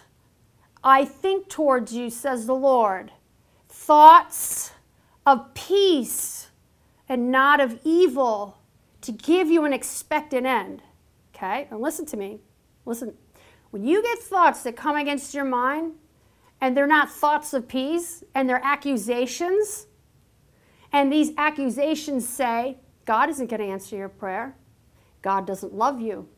I 0.83 1.03
think 1.03 1.49
towards 1.49 1.91
you, 1.91 2.11
says 2.11 2.45
the 2.45 2.53
Lord. 2.53 3.11
Thoughts 3.69 4.73
of 5.25 5.53
peace 5.55 6.49
and 7.09 7.31
not 7.31 7.59
of 7.59 7.79
evil 7.83 8.59
to 9.01 9.11
give 9.11 9.49
you 9.49 9.65
an 9.65 9.73
expected 9.73 10.45
end. 10.45 10.83
Okay? 11.33 11.67
And 11.71 11.81
listen 11.81 12.05
to 12.07 12.17
me. 12.17 12.39
Listen. 12.85 13.15
When 13.71 13.83
you 13.83 14.03
get 14.03 14.19
thoughts 14.19 14.61
that 14.63 14.75
come 14.75 14.95
against 14.95 15.33
your 15.33 15.45
mind, 15.45 15.93
and 16.63 16.77
they're 16.77 16.87
not 16.87 17.11
thoughts 17.11 17.53
of 17.53 17.67
peace, 17.67 18.23
and 18.33 18.47
they're 18.47 18.63
accusations, 18.63 19.87
and 20.93 21.11
these 21.11 21.33
accusations 21.37 22.25
say, 22.25 22.77
God 23.03 23.29
isn't 23.29 23.49
going 23.49 23.59
to 23.59 23.67
answer 23.67 23.97
your 23.97 24.07
prayer. 24.07 24.55
God 25.21 25.45
doesn't 25.45 25.73
love 25.73 25.99
you. 25.99 26.29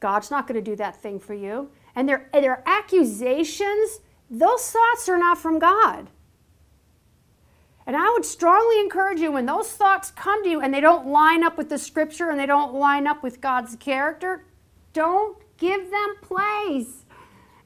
God's 0.00 0.28
not 0.28 0.48
going 0.48 0.56
to 0.56 0.70
do 0.70 0.74
that 0.74 1.00
thing 1.00 1.20
for 1.20 1.34
you. 1.34 1.70
And 1.94 2.08
they're, 2.08 2.28
they're 2.32 2.64
accusations, 2.66 4.00
those 4.28 4.72
thoughts 4.72 5.08
are 5.08 5.18
not 5.18 5.38
from 5.38 5.60
God. 5.60 6.10
And 7.86 7.96
I 7.96 8.10
would 8.10 8.24
strongly 8.24 8.80
encourage 8.80 9.20
you 9.20 9.30
when 9.30 9.46
those 9.46 9.70
thoughts 9.70 10.10
come 10.10 10.42
to 10.42 10.50
you 10.50 10.60
and 10.60 10.74
they 10.74 10.80
don't 10.80 11.06
line 11.06 11.44
up 11.44 11.56
with 11.56 11.68
the 11.68 11.78
scripture 11.78 12.28
and 12.28 12.40
they 12.40 12.46
don't 12.46 12.74
line 12.74 13.06
up 13.06 13.22
with 13.22 13.40
God's 13.40 13.76
character, 13.76 14.46
don't 14.92 15.38
give 15.58 15.92
them 15.92 16.16
place. 16.22 16.99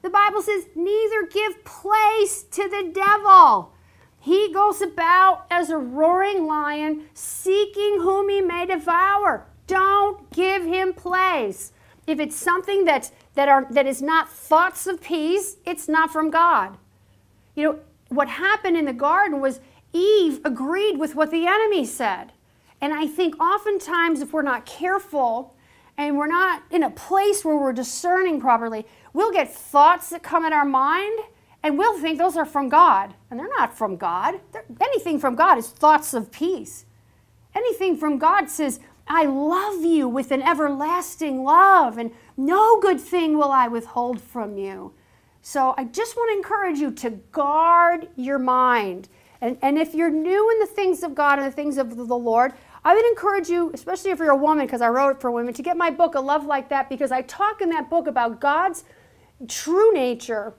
The 0.05 0.11
Bible 0.11 0.43
says, 0.43 0.67
neither 0.75 1.25
give 1.25 1.65
place 1.65 2.43
to 2.43 2.69
the 2.69 2.91
devil. 2.93 3.73
He 4.19 4.53
goes 4.53 4.79
about 4.79 5.47
as 5.49 5.71
a 5.71 5.79
roaring 5.79 6.45
lion, 6.45 7.05
seeking 7.15 8.01
whom 8.01 8.29
he 8.29 8.39
may 8.39 8.67
devour. 8.67 9.47
Don't 9.65 10.29
give 10.29 10.63
him 10.63 10.93
place. 10.93 11.73
If 12.05 12.19
it's 12.19 12.35
something 12.35 12.85
that's, 12.85 13.13
that, 13.33 13.49
are, 13.49 13.65
that 13.71 13.87
is 13.87 14.03
not 14.03 14.29
thoughts 14.29 14.85
of 14.85 15.01
peace, 15.01 15.57
it's 15.65 15.89
not 15.89 16.11
from 16.11 16.29
God. 16.29 16.77
You 17.55 17.63
know, 17.63 17.79
what 18.09 18.29
happened 18.29 18.77
in 18.77 18.85
the 18.85 18.93
garden 18.93 19.41
was 19.41 19.59
Eve 19.91 20.39
agreed 20.45 20.99
with 20.99 21.15
what 21.15 21.31
the 21.31 21.47
enemy 21.47 21.83
said. 21.83 22.31
And 22.79 22.93
I 22.93 23.07
think 23.07 23.41
oftentimes, 23.41 24.21
if 24.21 24.33
we're 24.33 24.43
not 24.43 24.67
careful 24.67 25.55
and 25.97 26.17
we're 26.17 26.27
not 26.27 26.63
in 26.71 26.83
a 26.83 26.89
place 26.89 27.45
where 27.45 27.57
we're 27.57 27.73
discerning 27.73 28.39
properly, 28.39 28.85
we'll 29.13 29.31
get 29.31 29.53
thoughts 29.53 30.09
that 30.09 30.23
come 30.23 30.45
in 30.45 30.53
our 30.53 30.65
mind 30.65 31.19
and 31.63 31.77
we'll 31.77 31.99
think 31.99 32.19
those 32.19 32.37
are 32.37 32.45
from 32.45 32.69
God. 32.69 33.15
And 33.31 33.39
they're 33.39 33.49
not 33.57 33.75
from 33.75 33.97
God. 33.97 34.39
They're, 34.51 34.65
anything 34.81 35.19
from 35.19 35.35
God 35.35 35.57
is 35.57 35.67
thoughts 35.67 36.13
of 36.13 36.31
peace. 36.31 36.85
Anything 37.55 37.97
from 37.97 38.19
God 38.19 38.49
says, 38.49 38.79
I 39.07 39.25
love 39.25 39.83
you 39.83 40.09
with 40.09 40.31
an 40.31 40.41
everlasting 40.41 41.43
love, 41.43 41.97
and 41.97 42.11
no 42.37 42.79
good 42.79 42.99
thing 42.99 43.37
will 43.37 43.51
I 43.51 43.67
withhold 43.67 44.19
from 44.19 44.57
you. 44.57 44.93
So 45.41 45.75
I 45.77 45.85
just 45.85 46.15
want 46.15 46.31
to 46.31 46.37
encourage 46.37 46.79
you 46.79 46.91
to 46.91 47.11
guard 47.31 48.09
your 48.15 48.39
mind. 48.39 49.09
And, 49.41 49.57
and 49.61 49.77
if 49.77 49.93
you're 49.93 50.09
new 50.09 50.51
in 50.51 50.59
the 50.59 50.65
things 50.65 51.03
of 51.03 51.13
God 51.13 51.37
and 51.37 51.47
the 51.47 51.55
things 51.55 51.77
of 51.77 51.95
the 51.95 52.15
Lord, 52.15 52.53
I 52.85 52.93
would 52.93 53.05
encourage 53.07 53.49
you, 53.49 53.71
especially 53.73 54.11
if 54.11 54.19
you're 54.19 54.29
a 54.29 54.35
woman, 54.37 54.65
because 54.67 54.81
I 54.81 54.89
wrote 54.89 55.15
it 55.15 55.21
for 55.21 55.31
women, 55.31 55.53
to 55.55 55.63
get 55.63 55.75
my 55.75 55.89
book, 55.89 56.13
A 56.13 56.19
Love 56.19 56.45
Like 56.45 56.69
That, 56.69 56.87
because 56.87 57.11
I 57.11 57.23
talk 57.23 57.59
in 57.59 57.69
that 57.69 57.89
book 57.89 58.05
about 58.05 58.39
God's 58.39 58.83
true 59.47 59.91
nature, 59.91 60.53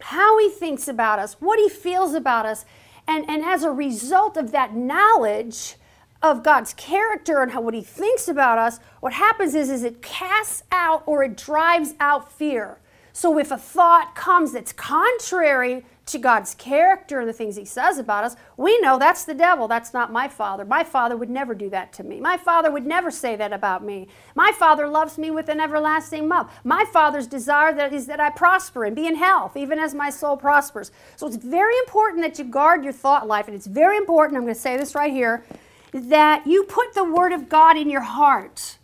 how 0.00 0.38
He 0.38 0.48
thinks 0.48 0.86
about 0.86 1.18
us, 1.18 1.34
what 1.40 1.58
He 1.58 1.68
feels 1.68 2.14
about 2.14 2.46
us. 2.46 2.64
And, 3.08 3.28
and 3.28 3.44
as 3.44 3.64
a 3.64 3.70
result 3.70 4.36
of 4.36 4.52
that 4.52 4.74
knowledge, 4.74 5.74
of 6.22 6.42
God's 6.42 6.72
character 6.74 7.42
and 7.42 7.52
how 7.52 7.60
what 7.60 7.74
he 7.74 7.82
thinks 7.82 8.28
about 8.28 8.58
us, 8.58 8.80
what 9.00 9.12
happens 9.12 9.54
is, 9.54 9.70
is 9.70 9.84
it 9.84 10.02
casts 10.02 10.62
out 10.72 11.02
or 11.06 11.22
it 11.22 11.36
drives 11.36 11.94
out 12.00 12.32
fear. 12.32 12.78
So 13.12 13.38
if 13.38 13.50
a 13.50 13.58
thought 13.58 14.14
comes 14.14 14.52
that's 14.52 14.72
contrary 14.72 15.84
to 16.06 16.18
God's 16.18 16.54
character 16.54 17.18
and 17.18 17.28
the 17.28 17.32
things 17.32 17.56
he 17.56 17.64
says 17.64 17.98
about 17.98 18.22
us, 18.22 18.36
we 18.56 18.78
know 18.80 18.96
that's 18.96 19.24
the 19.24 19.34
devil. 19.34 19.66
That's 19.66 19.92
not 19.92 20.12
my 20.12 20.28
father. 20.28 20.64
My 20.64 20.84
father 20.84 21.16
would 21.16 21.28
never 21.28 21.52
do 21.52 21.68
that 21.70 21.92
to 21.94 22.04
me. 22.04 22.20
My 22.20 22.36
father 22.36 22.70
would 22.70 22.86
never 22.86 23.10
say 23.10 23.34
that 23.34 23.52
about 23.52 23.82
me. 23.84 24.06
My 24.36 24.52
father 24.52 24.86
loves 24.86 25.18
me 25.18 25.32
with 25.32 25.48
an 25.48 25.60
everlasting 25.60 26.28
love. 26.28 26.48
My 26.62 26.84
father's 26.92 27.26
desire 27.26 27.74
that 27.74 27.92
is 27.92 28.06
that 28.06 28.20
I 28.20 28.30
prosper 28.30 28.84
and 28.84 28.94
be 28.94 29.06
in 29.06 29.16
health, 29.16 29.56
even 29.56 29.80
as 29.80 29.94
my 29.94 30.10
soul 30.10 30.36
prospers. 30.36 30.92
So 31.16 31.26
it's 31.26 31.36
very 31.36 31.76
important 31.78 32.22
that 32.22 32.38
you 32.38 32.44
guard 32.44 32.84
your 32.84 32.92
thought 32.92 33.26
life, 33.26 33.48
and 33.48 33.56
it's 33.56 33.66
very 33.66 33.96
important, 33.96 34.36
I'm 34.36 34.44
going 34.44 34.54
to 34.54 34.60
say 34.60 34.76
this 34.76 34.94
right 34.94 35.12
here, 35.12 35.44
that 35.92 36.46
you 36.46 36.62
put 36.64 36.94
the 36.94 37.04
Word 37.04 37.32
of 37.32 37.48
God 37.48 37.76
in 37.76 37.90
your 37.90 38.02
heart. 38.02 38.78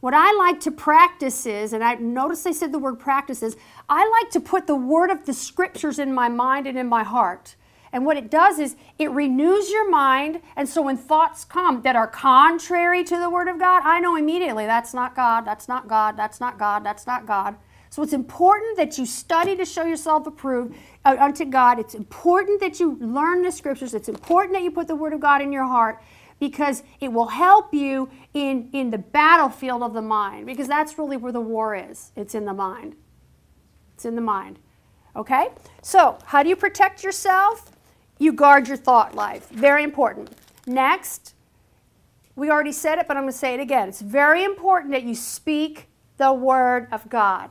What 0.00 0.14
I 0.14 0.32
like 0.32 0.60
to 0.60 0.70
practice 0.70 1.44
is, 1.44 1.72
and 1.72 1.84
I 1.84 1.94
notice 1.94 2.46
I 2.46 2.52
said 2.52 2.72
the 2.72 2.78
word 2.78 2.98
practices, 2.98 3.56
I 3.88 4.08
like 4.08 4.30
to 4.32 4.40
put 4.40 4.66
the 4.66 4.76
word 4.76 5.10
of 5.10 5.26
the 5.26 5.34
scriptures 5.34 5.98
in 5.98 6.14
my 6.14 6.28
mind 6.28 6.66
and 6.66 6.78
in 6.78 6.86
my 6.86 7.04
heart. 7.04 7.54
And 7.92 8.06
what 8.06 8.16
it 8.16 8.30
does 8.30 8.58
is 8.58 8.76
it 8.98 9.10
renews 9.10 9.70
your 9.70 9.90
mind. 9.90 10.40
And 10.56 10.68
so 10.68 10.80
when 10.82 10.96
thoughts 10.96 11.44
come 11.44 11.82
that 11.82 11.96
are 11.96 12.06
contrary 12.06 13.04
to 13.04 13.18
the 13.18 13.28
word 13.28 13.48
of 13.48 13.58
God, 13.58 13.82
I 13.84 14.00
know 14.00 14.16
immediately 14.16 14.64
that's 14.64 14.94
not 14.94 15.14
God, 15.14 15.44
that's 15.44 15.68
not 15.68 15.88
God, 15.88 16.16
that's 16.16 16.40
not 16.40 16.58
God, 16.58 16.84
that's 16.84 17.06
not 17.06 17.26
God. 17.26 17.56
So 17.90 18.04
it's 18.04 18.12
important 18.12 18.76
that 18.76 18.96
you 18.98 19.04
study 19.04 19.56
to 19.56 19.64
show 19.64 19.82
yourself 19.84 20.26
approved 20.26 20.76
uh, 21.04 21.16
unto 21.18 21.44
God. 21.44 21.80
It's 21.80 21.94
important 21.94 22.60
that 22.60 22.78
you 22.78 22.96
learn 23.00 23.42
the 23.42 23.50
scriptures. 23.50 23.94
It's 23.94 24.08
important 24.08 24.54
that 24.54 24.62
you 24.62 24.70
put 24.70 24.86
the 24.86 24.94
word 24.94 25.12
of 25.12 25.20
God 25.20 25.42
in 25.42 25.52
your 25.52 25.66
heart 25.66 26.00
because 26.40 26.82
it 27.00 27.12
will 27.12 27.28
help 27.28 27.72
you 27.72 28.10
in, 28.34 28.70
in 28.72 28.90
the 28.90 28.98
battlefield 28.98 29.82
of 29.82 29.92
the 29.92 30.02
mind, 30.02 30.46
because 30.46 30.66
that's 30.66 30.98
really 30.98 31.16
where 31.16 31.30
the 31.30 31.40
war 31.40 31.76
is. 31.76 32.10
It's 32.16 32.34
in 32.34 32.46
the 32.46 32.54
mind. 32.54 32.96
It's 33.94 34.06
in 34.06 34.16
the 34.16 34.22
mind. 34.22 34.58
Okay? 35.14 35.48
So, 35.82 36.18
how 36.24 36.42
do 36.42 36.48
you 36.48 36.56
protect 36.56 37.04
yourself? 37.04 37.70
You 38.18 38.32
guard 38.32 38.68
your 38.68 38.78
thought 38.78 39.14
life. 39.14 39.48
Very 39.50 39.84
important. 39.84 40.30
Next, 40.66 41.34
we 42.36 42.50
already 42.50 42.72
said 42.72 42.98
it, 42.98 43.06
but 43.06 43.16
I'm 43.16 43.24
going 43.24 43.32
to 43.32 43.38
say 43.38 43.54
it 43.54 43.60
again. 43.60 43.88
It's 43.88 44.00
very 44.00 44.42
important 44.42 44.92
that 44.92 45.02
you 45.02 45.14
speak 45.14 45.88
the 46.16 46.32
word 46.32 46.88
of 46.90 47.08
God. 47.10 47.50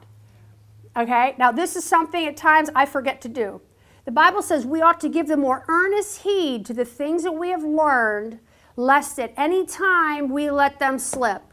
Okay? 0.97 1.35
Now, 1.37 1.51
this 1.51 1.75
is 1.75 1.83
something 1.83 2.25
at 2.25 2.37
times 2.37 2.69
I 2.73 2.87
forget 2.87 3.21
to 3.21 3.29
do. 3.29 3.61
The 4.05 4.11
Bible 4.11 4.41
says 4.41 4.65
we 4.65 4.81
ought 4.81 4.99
to 5.01 5.09
give 5.09 5.27
the 5.27 5.37
more 5.37 5.63
earnest 5.67 6.23
heed 6.23 6.65
to 6.65 6.73
the 6.73 6.85
things 6.85 7.21
that 7.21 7.33
we 7.33 7.49
have 7.49 7.63
learned 7.63 8.39
lest 8.79 9.19
at 9.19 9.33
any 9.35 9.65
time 9.65 10.29
we 10.29 10.49
let 10.49 10.79
them 10.79 10.97
slip. 10.97 11.43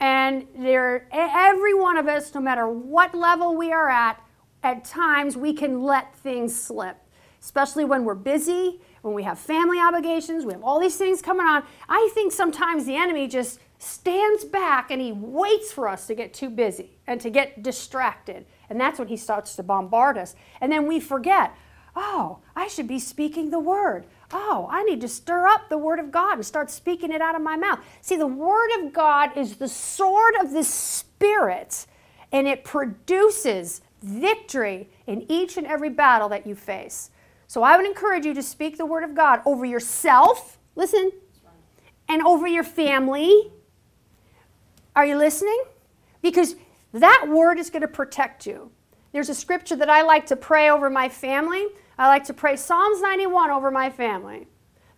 And 0.00 0.46
there, 0.56 1.06
every 1.12 1.74
one 1.74 1.98
of 1.98 2.08
us, 2.08 2.34
no 2.34 2.40
matter 2.40 2.66
what 2.66 3.14
level 3.14 3.54
we 3.54 3.70
are 3.70 3.90
at, 3.90 4.18
at 4.62 4.82
times 4.82 5.36
we 5.36 5.52
can 5.52 5.82
let 5.82 6.16
things 6.16 6.58
slip, 6.58 6.96
especially 7.38 7.84
when 7.84 8.06
we're 8.06 8.14
busy, 8.14 8.80
when 9.02 9.12
we 9.12 9.24
have 9.24 9.38
family 9.38 9.78
obligations, 9.78 10.46
we 10.46 10.54
have 10.54 10.64
all 10.64 10.80
these 10.80 10.96
things 10.96 11.20
coming 11.20 11.44
on. 11.44 11.64
I 11.86 12.10
think 12.14 12.32
sometimes 12.32 12.86
the 12.86 12.96
enemy 12.96 13.28
just 13.28 13.60
stands 13.78 14.44
back 14.46 14.90
and 14.90 15.02
he 15.02 15.12
waits 15.12 15.70
for 15.70 15.86
us 15.86 16.06
to 16.06 16.14
get 16.14 16.32
too 16.32 16.48
busy 16.48 16.98
and 17.06 17.20
to 17.20 17.28
get 17.28 17.62
distracted. 17.62 18.46
And 18.70 18.80
that's 18.80 18.98
when 18.98 19.08
he 19.08 19.18
starts 19.18 19.54
to 19.56 19.62
bombard 19.62 20.16
us. 20.16 20.34
And 20.62 20.72
then 20.72 20.86
we 20.86 20.98
forget, 20.98 21.54
oh, 21.94 22.38
I 22.56 22.68
should 22.68 22.88
be 22.88 22.98
speaking 22.98 23.50
the 23.50 23.58
word 23.58 24.06
oh, 24.32 24.66
I 24.70 24.82
need 24.84 25.00
to 25.02 25.08
stir 25.08 25.46
up 25.46 25.68
the 25.68 25.78
Word 25.78 25.98
of 25.98 26.10
God 26.10 26.34
and 26.34 26.46
start 26.46 26.70
speaking 26.70 27.12
it 27.12 27.20
out 27.20 27.34
of 27.34 27.42
my 27.42 27.56
mouth. 27.56 27.80
See, 28.00 28.16
the 28.16 28.26
Word 28.26 28.70
of 28.80 28.92
God 28.92 29.36
is 29.36 29.56
the 29.56 29.68
sword 29.68 30.34
of 30.40 30.52
the 30.52 30.64
Spirit, 30.64 31.86
and 32.30 32.48
it 32.48 32.64
produces 32.64 33.82
victory 34.02 34.88
in 35.06 35.30
each 35.30 35.56
and 35.56 35.66
every 35.66 35.90
battle 35.90 36.28
that 36.30 36.46
you 36.46 36.54
face. 36.54 37.10
So 37.46 37.62
I 37.62 37.76
would 37.76 37.86
encourage 37.86 38.24
you 38.24 38.34
to 38.34 38.42
speak 38.42 38.78
the 38.78 38.86
Word 38.86 39.04
of 39.04 39.14
God 39.14 39.40
over 39.44 39.64
yourself, 39.64 40.58
listen, 40.74 41.12
and 42.08 42.22
over 42.22 42.46
your 42.46 42.64
family. 42.64 43.52
Are 44.96 45.04
you 45.04 45.16
listening? 45.16 45.62
Because 46.22 46.56
that 46.92 47.26
Word 47.28 47.58
is 47.58 47.70
going 47.70 47.82
to 47.82 47.88
protect 47.88 48.46
you. 48.46 48.70
There's 49.12 49.28
a 49.28 49.34
scripture 49.34 49.76
that 49.76 49.90
I 49.90 50.02
like 50.02 50.26
to 50.26 50.36
pray 50.36 50.70
over 50.70 50.88
my 50.88 51.10
family. 51.10 51.66
I 51.98 52.08
like 52.08 52.24
to 52.24 52.34
pray 52.34 52.56
Psalms 52.56 53.00
91 53.00 53.50
over 53.50 53.70
my 53.70 53.90
family. 53.90 54.46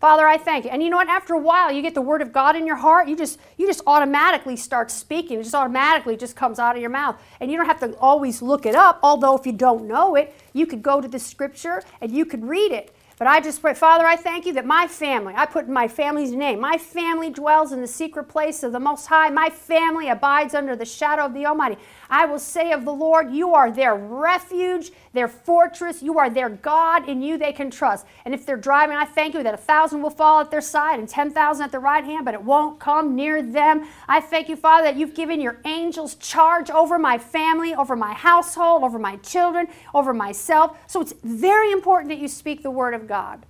Father, 0.00 0.28
I 0.28 0.36
thank 0.36 0.66
you. 0.66 0.70
And 0.70 0.82
you 0.82 0.90
know 0.90 0.98
what? 0.98 1.08
After 1.08 1.32
a 1.32 1.38
while, 1.38 1.72
you 1.72 1.80
get 1.80 1.94
the 1.94 2.02
word 2.02 2.20
of 2.20 2.30
God 2.30 2.56
in 2.56 2.66
your 2.66 2.76
heart. 2.76 3.08
You 3.08 3.16
just 3.16 3.38
you 3.56 3.66
just 3.66 3.80
automatically 3.86 4.54
start 4.54 4.90
speaking. 4.90 5.38
It 5.38 5.44
just 5.44 5.54
automatically 5.54 6.16
just 6.16 6.36
comes 6.36 6.58
out 6.58 6.76
of 6.76 6.82
your 6.82 6.90
mouth. 6.90 7.18
And 7.40 7.50
you 7.50 7.56
don't 7.56 7.64
have 7.64 7.80
to 7.80 7.96
always 7.96 8.42
look 8.42 8.66
it 8.66 8.74
up. 8.74 8.98
Although 9.02 9.34
if 9.36 9.46
you 9.46 9.52
don't 9.52 9.88
know 9.88 10.14
it, 10.14 10.34
you 10.52 10.66
could 10.66 10.82
go 10.82 11.00
to 11.00 11.08
the 11.08 11.18
scripture 11.18 11.82
and 12.02 12.12
you 12.12 12.26
could 12.26 12.44
read 12.44 12.70
it. 12.70 12.94
But 13.16 13.28
I 13.28 13.40
just 13.40 13.62
pray, 13.62 13.74
Father, 13.74 14.04
I 14.04 14.16
thank 14.16 14.44
you 14.44 14.52
that 14.54 14.66
my 14.66 14.88
family, 14.88 15.34
I 15.36 15.46
put 15.46 15.68
my 15.68 15.86
family's 15.86 16.32
name, 16.32 16.60
my 16.60 16.76
family 16.76 17.30
dwells 17.30 17.70
in 17.70 17.80
the 17.80 17.86
secret 17.86 18.24
place 18.24 18.64
of 18.64 18.72
the 18.72 18.80
Most 18.80 19.06
High. 19.06 19.30
My 19.30 19.50
family 19.50 20.08
abides 20.08 20.52
under 20.52 20.74
the 20.74 20.84
shadow 20.84 21.26
of 21.26 21.32
the 21.32 21.46
Almighty. 21.46 21.76
I 22.14 22.26
will 22.26 22.38
say 22.38 22.70
of 22.70 22.84
the 22.84 22.92
Lord, 22.92 23.32
You 23.32 23.54
are 23.54 23.72
their 23.72 23.96
refuge, 23.96 24.92
their 25.14 25.26
fortress. 25.26 26.00
You 26.00 26.16
are 26.20 26.30
their 26.30 26.48
God. 26.48 27.08
In 27.08 27.20
you 27.20 27.36
they 27.36 27.52
can 27.52 27.72
trust. 27.72 28.06
And 28.24 28.32
if 28.32 28.46
they're 28.46 28.56
driving, 28.56 28.96
I 28.96 29.04
thank 29.04 29.34
you 29.34 29.42
that 29.42 29.52
a 29.52 29.56
thousand 29.56 30.00
will 30.00 30.10
fall 30.10 30.40
at 30.40 30.48
their 30.48 30.60
side 30.60 31.00
and 31.00 31.08
10,000 31.08 31.64
at 31.64 31.72
the 31.72 31.80
right 31.80 32.04
hand, 32.04 32.24
but 32.24 32.32
it 32.32 32.42
won't 32.42 32.78
come 32.78 33.16
near 33.16 33.42
them. 33.42 33.88
I 34.06 34.20
thank 34.20 34.48
you, 34.48 34.54
Father, 34.54 34.84
that 34.84 34.96
you've 34.96 35.14
given 35.14 35.40
your 35.40 35.58
angels 35.64 36.14
charge 36.14 36.70
over 36.70 37.00
my 37.00 37.18
family, 37.18 37.74
over 37.74 37.96
my 37.96 38.12
household, 38.12 38.84
over 38.84 39.00
my 39.00 39.16
children, 39.16 39.66
over 39.92 40.14
myself. 40.14 40.78
So 40.86 41.00
it's 41.00 41.14
very 41.24 41.72
important 41.72 42.10
that 42.10 42.20
you 42.20 42.28
speak 42.28 42.62
the 42.62 42.70
word 42.70 42.94
of 42.94 43.08
God. 43.08 43.44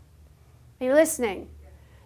Are 0.80 0.86
you 0.86 0.94
listening? 0.94 1.50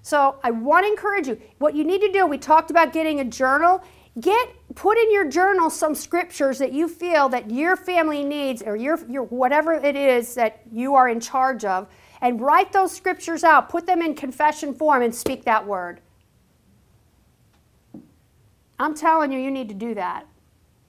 So 0.03 0.41
I 0.43 0.51
want 0.51 0.87
to 0.87 0.91
encourage 0.91 1.29
you. 1.29 1.41
What 1.59 1.77
you 1.77 1.85
need 1.85 2.01
to 2.01 2.11
do, 2.11 2.27
we 2.27 2.39
talked 2.39 2.73
about 2.73 2.93
getting 2.93 3.21
a 3.21 3.25
journal. 3.25 3.83
Get 4.21 4.49
put 4.75 4.97
in 4.97 5.13
your 5.13 5.29
journal 5.29 5.71
some 5.71 5.95
scriptures 5.95 6.59
that 6.59 6.73
you 6.73 6.89
feel 6.89 7.29
that 7.29 7.51
your 7.51 7.77
family 7.77 8.25
needs 8.25 8.63
or 8.63 8.77
your, 8.77 8.99
your 9.09 9.25
whatever 9.25 9.75
it 9.75 9.97
is 9.97 10.35
that 10.35 10.63
you 10.73 10.95
are 10.95 11.09
in 11.09 11.21
charge 11.21 11.65
of 11.65 11.89
and 12.21 12.41
write 12.41 12.73
those 12.73 12.95
scriptures 12.95 13.45
out. 13.45 13.69
Put 13.69 13.87
them 13.87 14.03
in 14.03 14.15
confession 14.15 14.75
form 14.75 15.03
and 15.03 15.15
speak 15.15 15.45
that 15.45 15.67
word. 15.67 16.01
I'm 18.79 18.95
telling 18.95 19.33
you, 19.33 19.39
you 19.39 19.51
need 19.51 19.69
to 19.69 19.75
do 19.75 19.95
that. 19.95 20.27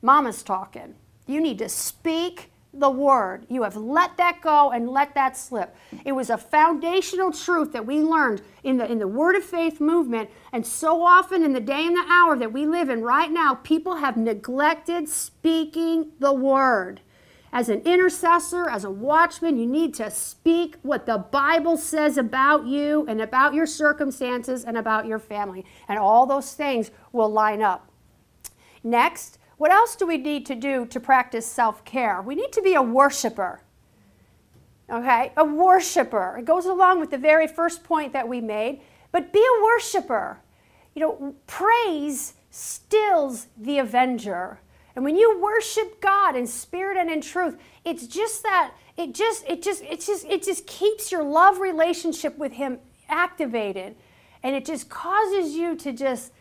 Mama's 0.01 0.43
talking. 0.43 0.95
You 1.27 1.41
need 1.41 1.57
to 1.59 1.69
speak 1.69 2.51
the 2.73 2.89
word. 2.89 3.45
You 3.49 3.63
have 3.63 3.75
let 3.75 4.17
that 4.17 4.41
go 4.41 4.71
and 4.71 4.89
let 4.89 5.15
that 5.15 5.35
slip. 5.35 5.75
It 6.05 6.11
was 6.11 6.29
a 6.29 6.37
foundational 6.37 7.31
truth 7.31 7.71
that 7.73 7.85
we 7.85 8.01
learned 8.01 8.41
in 8.63 8.77
the, 8.77 8.89
in 8.89 8.99
the 8.99 9.07
word 9.07 9.35
of 9.35 9.43
faith 9.43 9.81
movement. 9.81 10.29
And 10.53 10.65
so 10.65 11.03
often 11.03 11.43
in 11.43 11.53
the 11.53 11.59
day 11.59 11.85
and 11.85 11.95
the 11.95 12.05
hour 12.07 12.37
that 12.37 12.53
we 12.53 12.65
live 12.65 12.89
in 12.89 13.01
right 13.01 13.31
now, 13.31 13.55
people 13.55 13.95
have 13.95 14.17
neglected 14.17 15.09
speaking 15.09 16.11
the 16.19 16.33
word. 16.33 17.01
As 17.51 17.69
an 17.69 17.81
intercessor, 17.81 18.69
as 18.69 18.83
a 18.83 18.91
watchman, 18.91 19.57
you 19.57 19.65
need 19.65 19.95
to 19.95 20.11
speak 20.11 20.77
what 20.83 21.07
the 21.07 21.17
Bible 21.17 21.77
says 21.77 22.17
about 22.17 22.67
you 22.67 23.05
and 23.07 23.19
about 23.19 23.55
your 23.55 23.65
circumstances 23.65 24.63
and 24.63 24.77
about 24.77 25.07
your 25.07 25.17
family. 25.17 25.65
And 25.87 25.97
all 25.97 26.27
those 26.27 26.53
things 26.53 26.91
will 27.11 27.29
line 27.29 27.63
up. 27.63 27.89
Next, 28.83 29.38
what 29.59 29.71
else 29.71 29.97
do 29.97 30.07
we 30.07 30.17
need 30.17 30.45
to 30.45 30.55
do 30.55 30.85
to 30.85 30.99
practice 31.01 31.45
self 31.45 31.83
care? 31.83 32.21
We 32.21 32.33
need 32.33 32.53
to 32.53 32.61
be 32.61 32.75
a 32.75 32.81
worshiper. 32.81 33.61
Okay, 34.89 35.33
a 35.35 35.43
worshiper. 35.43 36.37
It 36.39 36.45
goes 36.45 36.65
along 36.65 37.01
with 37.01 37.11
the 37.11 37.17
very 37.17 37.45
first 37.45 37.83
point 37.83 38.13
that 38.13 38.27
we 38.27 38.39
made, 38.39 38.81
but 39.11 39.33
be 39.33 39.39
a 39.39 39.63
worshiper. 39.63 40.39
You 40.95 41.01
know, 41.01 41.35
praise 41.45 42.35
stills 42.49 43.47
the 43.57 43.79
avenger. 43.79 44.61
And 44.95 45.03
when 45.03 45.17
you 45.17 45.39
worship 45.39 45.99
God 46.01 46.37
in 46.37 46.47
spirit 46.47 46.97
and 46.97 47.09
in 47.09 47.19
truth, 47.19 47.57
it's 47.83 48.07
just 48.07 48.43
that 48.43 48.71
it 48.95 49.13
just 49.13 49.43
it 49.45 49.61
just 49.61 49.83
it 49.83 49.99
just 49.99 50.25
it 50.25 50.41
just 50.41 50.67
keeps 50.67 51.11
your 51.11 51.23
love 51.23 51.59
relationship 51.59 52.37
with 52.37 52.53
him 52.53 52.79
activated 53.09 53.97
and 54.41 54.55
it 54.55 54.63
just 54.63 54.89
causes 54.89 55.53
you 55.53 55.75
to 55.75 55.91
just 55.91 56.31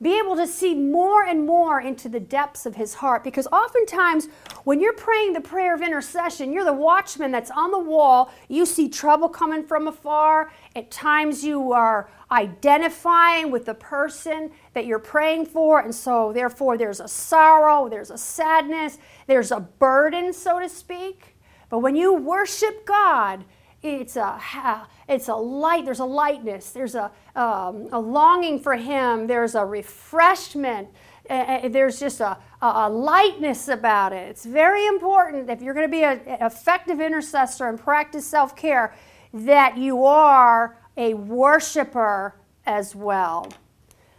be 0.00 0.16
able 0.18 0.36
to 0.36 0.46
see 0.46 0.74
more 0.74 1.24
and 1.24 1.44
more 1.44 1.80
into 1.80 2.08
the 2.08 2.20
depths 2.20 2.66
of 2.66 2.76
his 2.76 2.94
heart. 2.94 3.24
Because 3.24 3.48
oftentimes, 3.48 4.28
when 4.64 4.80
you're 4.80 4.92
praying 4.92 5.32
the 5.32 5.40
prayer 5.40 5.74
of 5.74 5.82
intercession, 5.82 6.52
you're 6.52 6.64
the 6.64 6.72
watchman 6.72 7.32
that's 7.32 7.50
on 7.50 7.72
the 7.72 7.78
wall. 7.78 8.30
You 8.48 8.64
see 8.64 8.88
trouble 8.88 9.28
coming 9.28 9.64
from 9.64 9.88
afar. 9.88 10.52
At 10.76 10.90
times, 10.90 11.42
you 11.42 11.72
are 11.72 12.08
identifying 12.30 13.50
with 13.50 13.64
the 13.64 13.74
person 13.74 14.52
that 14.74 14.86
you're 14.86 15.00
praying 15.00 15.46
for. 15.46 15.80
And 15.80 15.94
so, 15.94 16.32
therefore, 16.32 16.78
there's 16.78 17.00
a 17.00 17.08
sorrow, 17.08 17.88
there's 17.88 18.10
a 18.10 18.18
sadness, 18.18 18.98
there's 19.26 19.50
a 19.50 19.60
burden, 19.60 20.32
so 20.32 20.60
to 20.60 20.68
speak. 20.68 21.34
But 21.70 21.80
when 21.80 21.96
you 21.96 22.14
worship 22.14 22.86
God, 22.86 23.44
it's 23.82 24.16
a 24.16 24.86
it's 25.08 25.28
a 25.28 25.34
light 25.34 25.84
there's 25.84 26.00
a 26.00 26.04
lightness 26.04 26.70
there's 26.70 26.96
a, 26.96 27.10
um, 27.36 27.88
a 27.92 28.00
longing 28.00 28.58
for 28.58 28.74
him 28.74 29.26
there's 29.26 29.54
a 29.54 29.64
refreshment 29.64 30.88
uh, 31.30 31.68
there's 31.68 32.00
just 32.00 32.20
a, 32.20 32.38
a, 32.62 32.88
lightness 32.88 33.68
about 33.68 34.12
it. 34.14 34.28
It's 34.30 34.46
very 34.46 34.86
important 34.86 35.50
if 35.50 35.60
you're 35.60 35.74
going 35.74 35.86
to 35.86 35.90
be 35.90 36.02
an 36.02 36.20
effective 36.40 37.00
intercessor 37.00 37.68
and 37.68 37.78
practice 37.78 38.24
self-care 38.24 38.94
that 39.34 39.76
you 39.76 40.04
are 40.04 40.78
a 40.96 41.14
worshiper 41.14 42.34
as 42.64 42.94
well. 42.94 43.52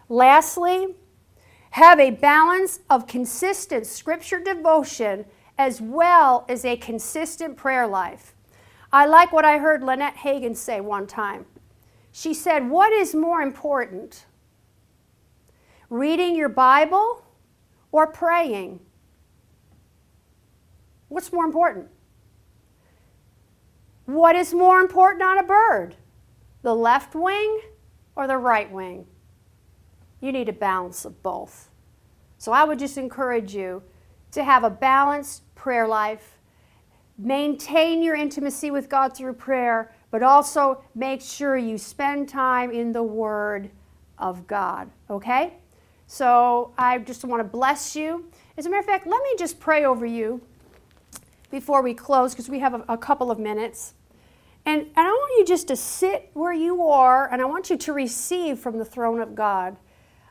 Lastly 0.08 0.95
have 1.72 2.00
a 2.00 2.12
balance 2.12 2.80
of 2.89 3.08
consistent 3.08 3.86
scripture 3.86 4.39
devotion 4.39 5.26
as 5.58 5.82
well 5.82 6.45
as 6.48 6.65
a 6.65 6.78
consistent 6.78 7.58
prayer 7.58 7.88
life 7.88 8.34
I 8.91 9.06
like 9.06 9.32
what 9.32 9.45
I 9.45 9.60
heard 9.60 9.84
Lynette 9.84 10.17
Hagin 10.17 10.56
say 10.56 10.82
one 10.82 11.06
time. 11.06 11.45
She 12.12 12.34
said, 12.34 12.69
What 12.69 12.91
is 12.91 13.13
more 13.13 13.41
important? 13.41 14.25
Reading 15.89 16.36
your 16.36 16.49
Bible 16.49 17.23
or 17.91 18.08
praying? 18.08 18.80
What's 21.08 21.32
more 21.32 21.45
important? 21.45 21.88
What 24.06 24.36
is 24.36 24.54
more 24.54 24.80
important 24.80 25.21
on 25.21 25.38
a 25.38 25.43
bird? 25.43 25.95
The 26.63 26.75
left 26.75 27.13
wing 27.13 27.62
or 28.15 28.25
the 28.25 28.38
right 28.38 28.71
wing? 28.71 29.06
You 30.19 30.32
need 30.32 30.49
a 30.49 30.54
balance 30.54 31.06
of 31.06 31.21
both. 31.21 31.69
So 32.38 32.52
I 32.52 32.63
would 32.63 32.80
just 32.80 32.97
encourage 32.97 33.54
you 33.54 33.84
to 34.32 34.43
have 34.43 34.63
a 34.63 34.69
balanced 34.69 35.43
prayer 35.56 35.88
life 35.88 36.38
maintain 37.20 38.02
your 38.02 38.16
intimacy 38.16 38.72
with 38.72 38.90
God 38.90 39.16
through 39.16 39.34
prayer, 39.34 39.94
but 40.10 40.24
also 40.24 40.82
make 40.96 41.22
sure 41.22 41.58
you 41.58 41.78
spend 41.78 42.30
time 42.30 42.72
in 42.72 42.94
the 42.94 43.04
Word 43.04 43.70
of 44.18 44.48
God. 44.48 44.90
Okay? 45.10 45.54
So 46.08 46.74
I 46.78 46.98
just 47.00 47.24
want 47.26 47.42
to 47.42 47.44
bless 47.44 47.96
you. 47.96 48.26
As 48.58 48.66
a 48.66 48.70
matter 48.70 48.80
of 48.80 48.86
fact, 48.86 49.06
let 49.06 49.22
me 49.22 49.30
just 49.38 49.60
pray 49.60 49.86
over 49.86 50.06
you 50.06 50.42
before 51.52 51.82
we 51.82 51.94
close 51.94 52.34
because 52.34 52.50
we 52.50 52.60
have 52.60 52.74
a, 52.74 52.86
a, 52.90 52.98
couple 52.98 53.32
of 53.32 53.38
minutes. 53.38 53.94
And, 54.66 54.82
and 54.82 54.92
I 54.96 55.12
want 55.12 55.40
you 55.40 55.46
just 55.46 55.68
to 55.68 55.76
sit 55.76 56.30
where 56.34 56.54
you 56.54 56.84
are 56.84 57.32
and 57.32 57.42
I 57.42 57.46
want 57.46 57.70
you 57.70 57.78
to 57.78 57.94
receive 57.94 58.60
from 58.60 58.78
the 58.78 58.86
throne 58.86 59.20
of 59.20 59.36
God. 59.36 59.78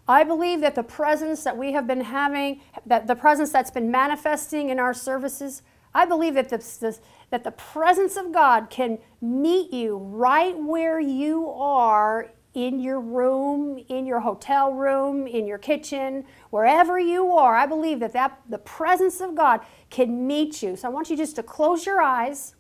I 0.07 0.25
believe 0.25 0.61
that 0.63 0.75
the 0.75 0.83
presence 0.83 1.45
that 1.45 1.57
we 1.57 1.73
have 1.73 1.87
been 1.87 2.01
having, 2.01 2.61
that 2.87 3.07
the 3.07 3.15
presence 3.15 3.51
that's 3.51 3.71
been 3.71 3.91
manifesting 3.91 4.71
in 4.71 4.79
our 4.79 4.95
services, 4.95 5.63
I 5.95 6.05
believe 6.05 6.35
that 6.35 6.49
the, 6.51 6.99
that 7.31 7.45
the 7.45 7.51
presence 7.51 8.17
of 8.17 8.33
God 8.33 8.71
can 8.71 8.99
meet 9.21 9.73
you 9.73 9.97
right 9.97 10.57
where 10.57 11.01
you 11.01 11.49
are 11.51 12.31
in 12.55 12.81
your 12.81 13.01
room, 13.01 13.79
in 13.89 14.07
your 14.07 14.21
hotel 14.21 14.73
room, 14.73 15.27
in 15.27 15.47
your 15.47 15.59
kitchen, 15.59 16.25
wherever 16.51 16.99
you 16.99 17.33
are. 17.33 17.55
I 17.55 17.67
believe 17.67 18.01
that, 18.01 18.13
that 18.15 18.41
the 18.49 18.59
presence 18.59 19.21
of 19.21 19.35
God 19.35 19.61
can 19.91 20.27
meet 20.27 20.63
you. 20.63 20.77
So 20.77 20.89
I 20.89 20.91
want 20.91 21.09
you 21.09 21.17
just 21.17 21.37
to 21.37 21.43
close 21.43 21.87
your 21.87 22.03
eyes 22.03 22.55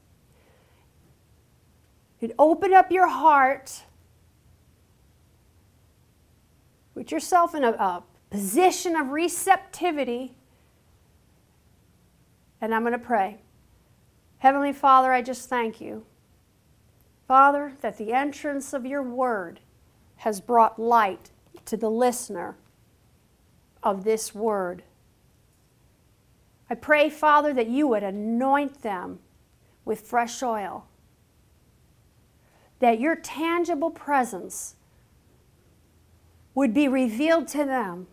and 2.20 2.32
open 2.38 2.72
up 2.72 2.92
your 2.92 3.08
heart. 3.08 3.82
Put 6.94 7.10
yourself 7.10 7.54
in 7.54 7.64
a, 7.64 7.70
a 7.70 8.04
position 8.30 8.94
of 8.94 9.10
receptivity 9.10 10.37
and 12.60 12.74
I'm 12.74 12.82
going 12.82 12.92
to 12.92 12.98
pray. 12.98 13.38
Heavenly 14.38 14.72
Father, 14.72 15.12
I 15.12 15.22
just 15.22 15.48
thank 15.48 15.80
you. 15.80 16.04
Father, 17.26 17.72
that 17.80 17.98
the 17.98 18.12
entrance 18.12 18.72
of 18.72 18.86
your 18.86 19.02
word 19.02 19.60
has 20.16 20.40
brought 20.40 20.78
light 20.78 21.30
to 21.66 21.76
the 21.76 21.90
listener 21.90 22.56
of 23.82 24.04
this 24.04 24.34
word. 24.34 24.82
I 26.70 26.74
pray, 26.74 27.10
Father, 27.10 27.52
that 27.54 27.68
you 27.68 27.86
would 27.88 28.02
anoint 28.02 28.82
them 28.82 29.20
with 29.84 30.02
fresh 30.02 30.42
oil, 30.42 30.86
that 32.78 33.00
your 33.00 33.16
tangible 33.16 33.90
presence 33.90 34.74
would 36.54 36.74
be 36.74 36.88
revealed 36.88 37.48
to 37.48 37.64
them 37.64 38.06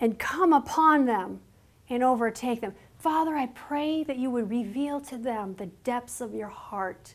and 0.00 0.18
come 0.18 0.52
upon 0.52 1.06
them 1.06 1.40
and 1.88 2.02
overtake 2.02 2.60
them. 2.60 2.74
Father, 2.98 3.36
I 3.36 3.46
pray 3.46 4.02
that 4.04 4.16
you 4.16 4.30
would 4.30 4.50
reveal 4.50 5.00
to 5.02 5.16
them 5.16 5.54
the 5.54 5.66
depths 5.66 6.20
of 6.20 6.34
your 6.34 6.48
heart. 6.48 7.14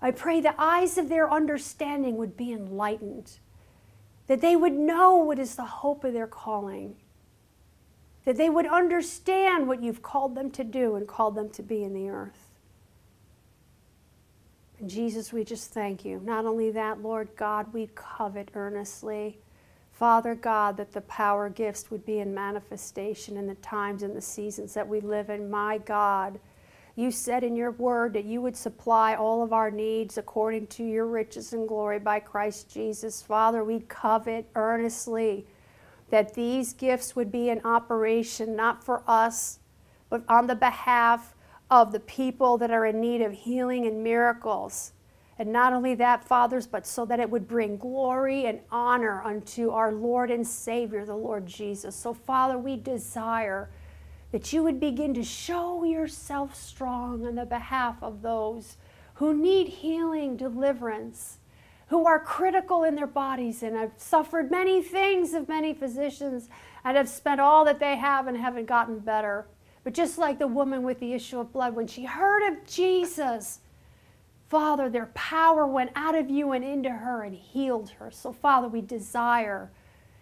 I 0.00 0.10
pray 0.10 0.40
the 0.40 0.60
eyes 0.60 0.98
of 0.98 1.08
their 1.08 1.30
understanding 1.30 2.16
would 2.16 2.36
be 2.36 2.52
enlightened, 2.52 3.38
that 4.26 4.40
they 4.40 4.56
would 4.56 4.72
know 4.72 5.16
what 5.16 5.38
is 5.38 5.54
the 5.54 5.64
hope 5.64 6.02
of 6.04 6.12
their 6.12 6.26
calling, 6.26 6.96
that 8.24 8.36
they 8.36 8.50
would 8.50 8.66
understand 8.66 9.68
what 9.68 9.82
you've 9.82 10.02
called 10.02 10.34
them 10.34 10.50
to 10.52 10.64
do 10.64 10.96
and 10.96 11.06
called 11.06 11.34
them 11.34 11.50
to 11.50 11.62
be 11.62 11.84
in 11.84 11.94
the 11.94 12.08
earth. 12.08 12.50
And 14.80 14.90
Jesus, 14.90 15.32
we 15.32 15.44
just 15.44 15.70
thank 15.70 16.04
you. 16.04 16.20
Not 16.24 16.44
only 16.44 16.72
that, 16.72 17.00
Lord 17.00 17.28
God, 17.36 17.72
we 17.72 17.88
covet 17.94 18.48
earnestly. 18.54 19.38
Father 20.02 20.34
God, 20.34 20.78
that 20.78 20.90
the 20.90 21.02
power 21.02 21.48
gifts 21.48 21.88
would 21.88 22.04
be 22.04 22.18
in 22.18 22.34
manifestation 22.34 23.36
in 23.36 23.46
the 23.46 23.54
times 23.54 24.02
and 24.02 24.16
the 24.16 24.20
seasons 24.20 24.74
that 24.74 24.88
we 24.88 24.98
live 24.98 25.30
in. 25.30 25.48
My 25.48 25.78
God, 25.78 26.40
you 26.96 27.12
said 27.12 27.44
in 27.44 27.54
your 27.54 27.70
word 27.70 28.12
that 28.14 28.24
you 28.24 28.42
would 28.42 28.56
supply 28.56 29.14
all 29.14 29.44
of 29.44 29.52
our 29.52 29.70
needs 29.70 30.18
according 30.18 30.66
to 30.66 30.82
your 30.82 31.06
riches 31.06 31.52
and 31.52 31.68
glory 31.68 32.00
by 32.00 32.18
Christ 32.18 32.68
Jesus. 32.68 33.22
Father, 33.22 33.62
we 33.62 33.78
covet 33.86 34.50
earnestly 34.56 35.46
that 36.10 36.34
these 36.34 36.72
gifts 36.72 37.14
would 37.14 37.30
be 37.30 37.48
in 37.48 37.60
operation, 37.64 38.56
not 38.56 38.82
for 38.82 39.04
us, 39.06 39.60
but 40.10 40.24
on 40.28 40.48
the 40.48 40.56
behalf 40.56 41.36
of 41.70 41.92
the 41.92 42.00
people 42.00 42.58
that 42.58 42.72
are 42.72 42.86
in 42.86 43.00
need 43.00 43.22
of 43.22 43.30
healing 43.30 43.86
and 43.86 44.02
miracles. 44.02 44.94
And 45.42 45.52
not 45.52 45.72
only 45.72 45.96
that, 45.96 46.22
fathers, 46.22 46.68
but 46.68 46.86
so 46.86 47.04
that 47.06 47.18
it 47.18 47.28
would 47.28 47.48
bring 47.48 47.76
glory 47.76 48.46
and 48.46 48.60
honor 48.70 49.20
unto 49.24 49.70
our 49.70 49.90
Lord 49.90 50.30
and 50.30 50.46
Savior, 50.46 51.04
the 51.04 51.16
Lord 51.16 51.46
Jesus. 51.46 51.96
So, 51.96 52.14
Father, 52.14 52.56
we 52.56 52.76
desire 52.76 53.68
that 54.30 54.52
you 54.52 54.62
would 54.62 54.78
begin 54.78 55.12
to 55.14 55.24
show 55.24 55.82
yourself 55.82 56.54
strong 56.54 57.26
on 57.26 57.34
the 57.34 57.44
behalf 57.44 57.96
of 58.04 58.22
those 58.22 58.76
who 59.14 59.34
need 59.34 59.66
healing, 59.66 60.36
deliverance, 60.36 61.38
who 61.88 62.06
are 62.06 62.20
critical 62.20 62.84
in 62.84 62.94
their 62.94 63.08
bodies 63.08 63.64
and 63.64 63.74
have 63.74 63.90
suffered 63.96 64.48
many 64.48 64.80
things 64.80 65.34
of 65.34 65.48
many 65.48 65.74
physicians 65.74 66.48
and 66.84 66.96
have 66.96 67.08
spent 67.08 67.40
all 67.40 67.64
that 67.64 67.80
they 67.80 67.96
have 67.96 68.28
and 68.28 68.36
haven't 68.36 68.66
gotten 68.66 69.00
better. 69.00 69.48
But 69.82 69.92
just 69.92 70.18
like 70.18 70.38
the 70.38 70.46
woman 70.46 70.84
with 70.84 71.00
the 71.00 71.12
issue 71.12 71.40
of 71.40 71.52
blood, 71.52 71.74
when 71.74 71.88
she 71.88 72.04
heard 72.04 72.46
of 72.46 72.64
Jesus, 72.64 73.58
Father, 74.52 74.90
their 74.90 75.06
power 75.14 75.66
went 75.66 75.92
out 75.96 76.14
of 76.14 76.28
you 76.28 76.52
and 76.52 76.62
into 76.62 76.90
her 76.90 77.22
and 77.22 77.34
healed 77.34 77.88
her. 77.92 78.10
So, 78.10 78.34
Father, 78.34 78.68
we 78.68 78.82
desire 78.82 79.70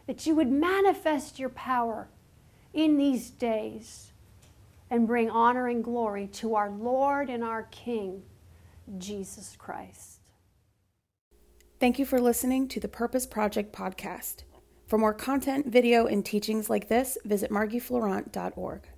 that 0.07 0.25
you 0.25 0.37
would 0.37 0.49
manifest 0.49 1.41
your 1.41 1.49
power 1.49 2.07
in 2.73 2.97
these 2.97 3.29
days 3.29 4.13
and 4.89 5.09
bring 5.09 5.29
honor 5.29 5.67
and 5.67 5.83
glory 5.83 6.29
to 6.29 6.55
our 6.55 6.71
Lord 6.71 7.29
and 7.29 7.43
our 7.43 7.65
King, 7.73 8.23
Jesus 8.99 9.57
Christ. 9.59 10.21
Thank 11.81 11.99
you 11.99 12.07
for 12.07 12.21
listening 12.21 12.69
to 12.69 12.79
the 12.79 12.87
Purpose 12.87 13.27
Project 13.27 13.75
podcast. 13.75 14.45
For 14.87 14.97
more 14.97 15.13
content, 15.13 15.67
video, 15.67 16.07
and 16.07 16.25
teachings 16.25 16.71
like 16.71 16.87
this, 16.87 17.19
visit 17.25 17.51
margieflorent.org. 17.51 18.90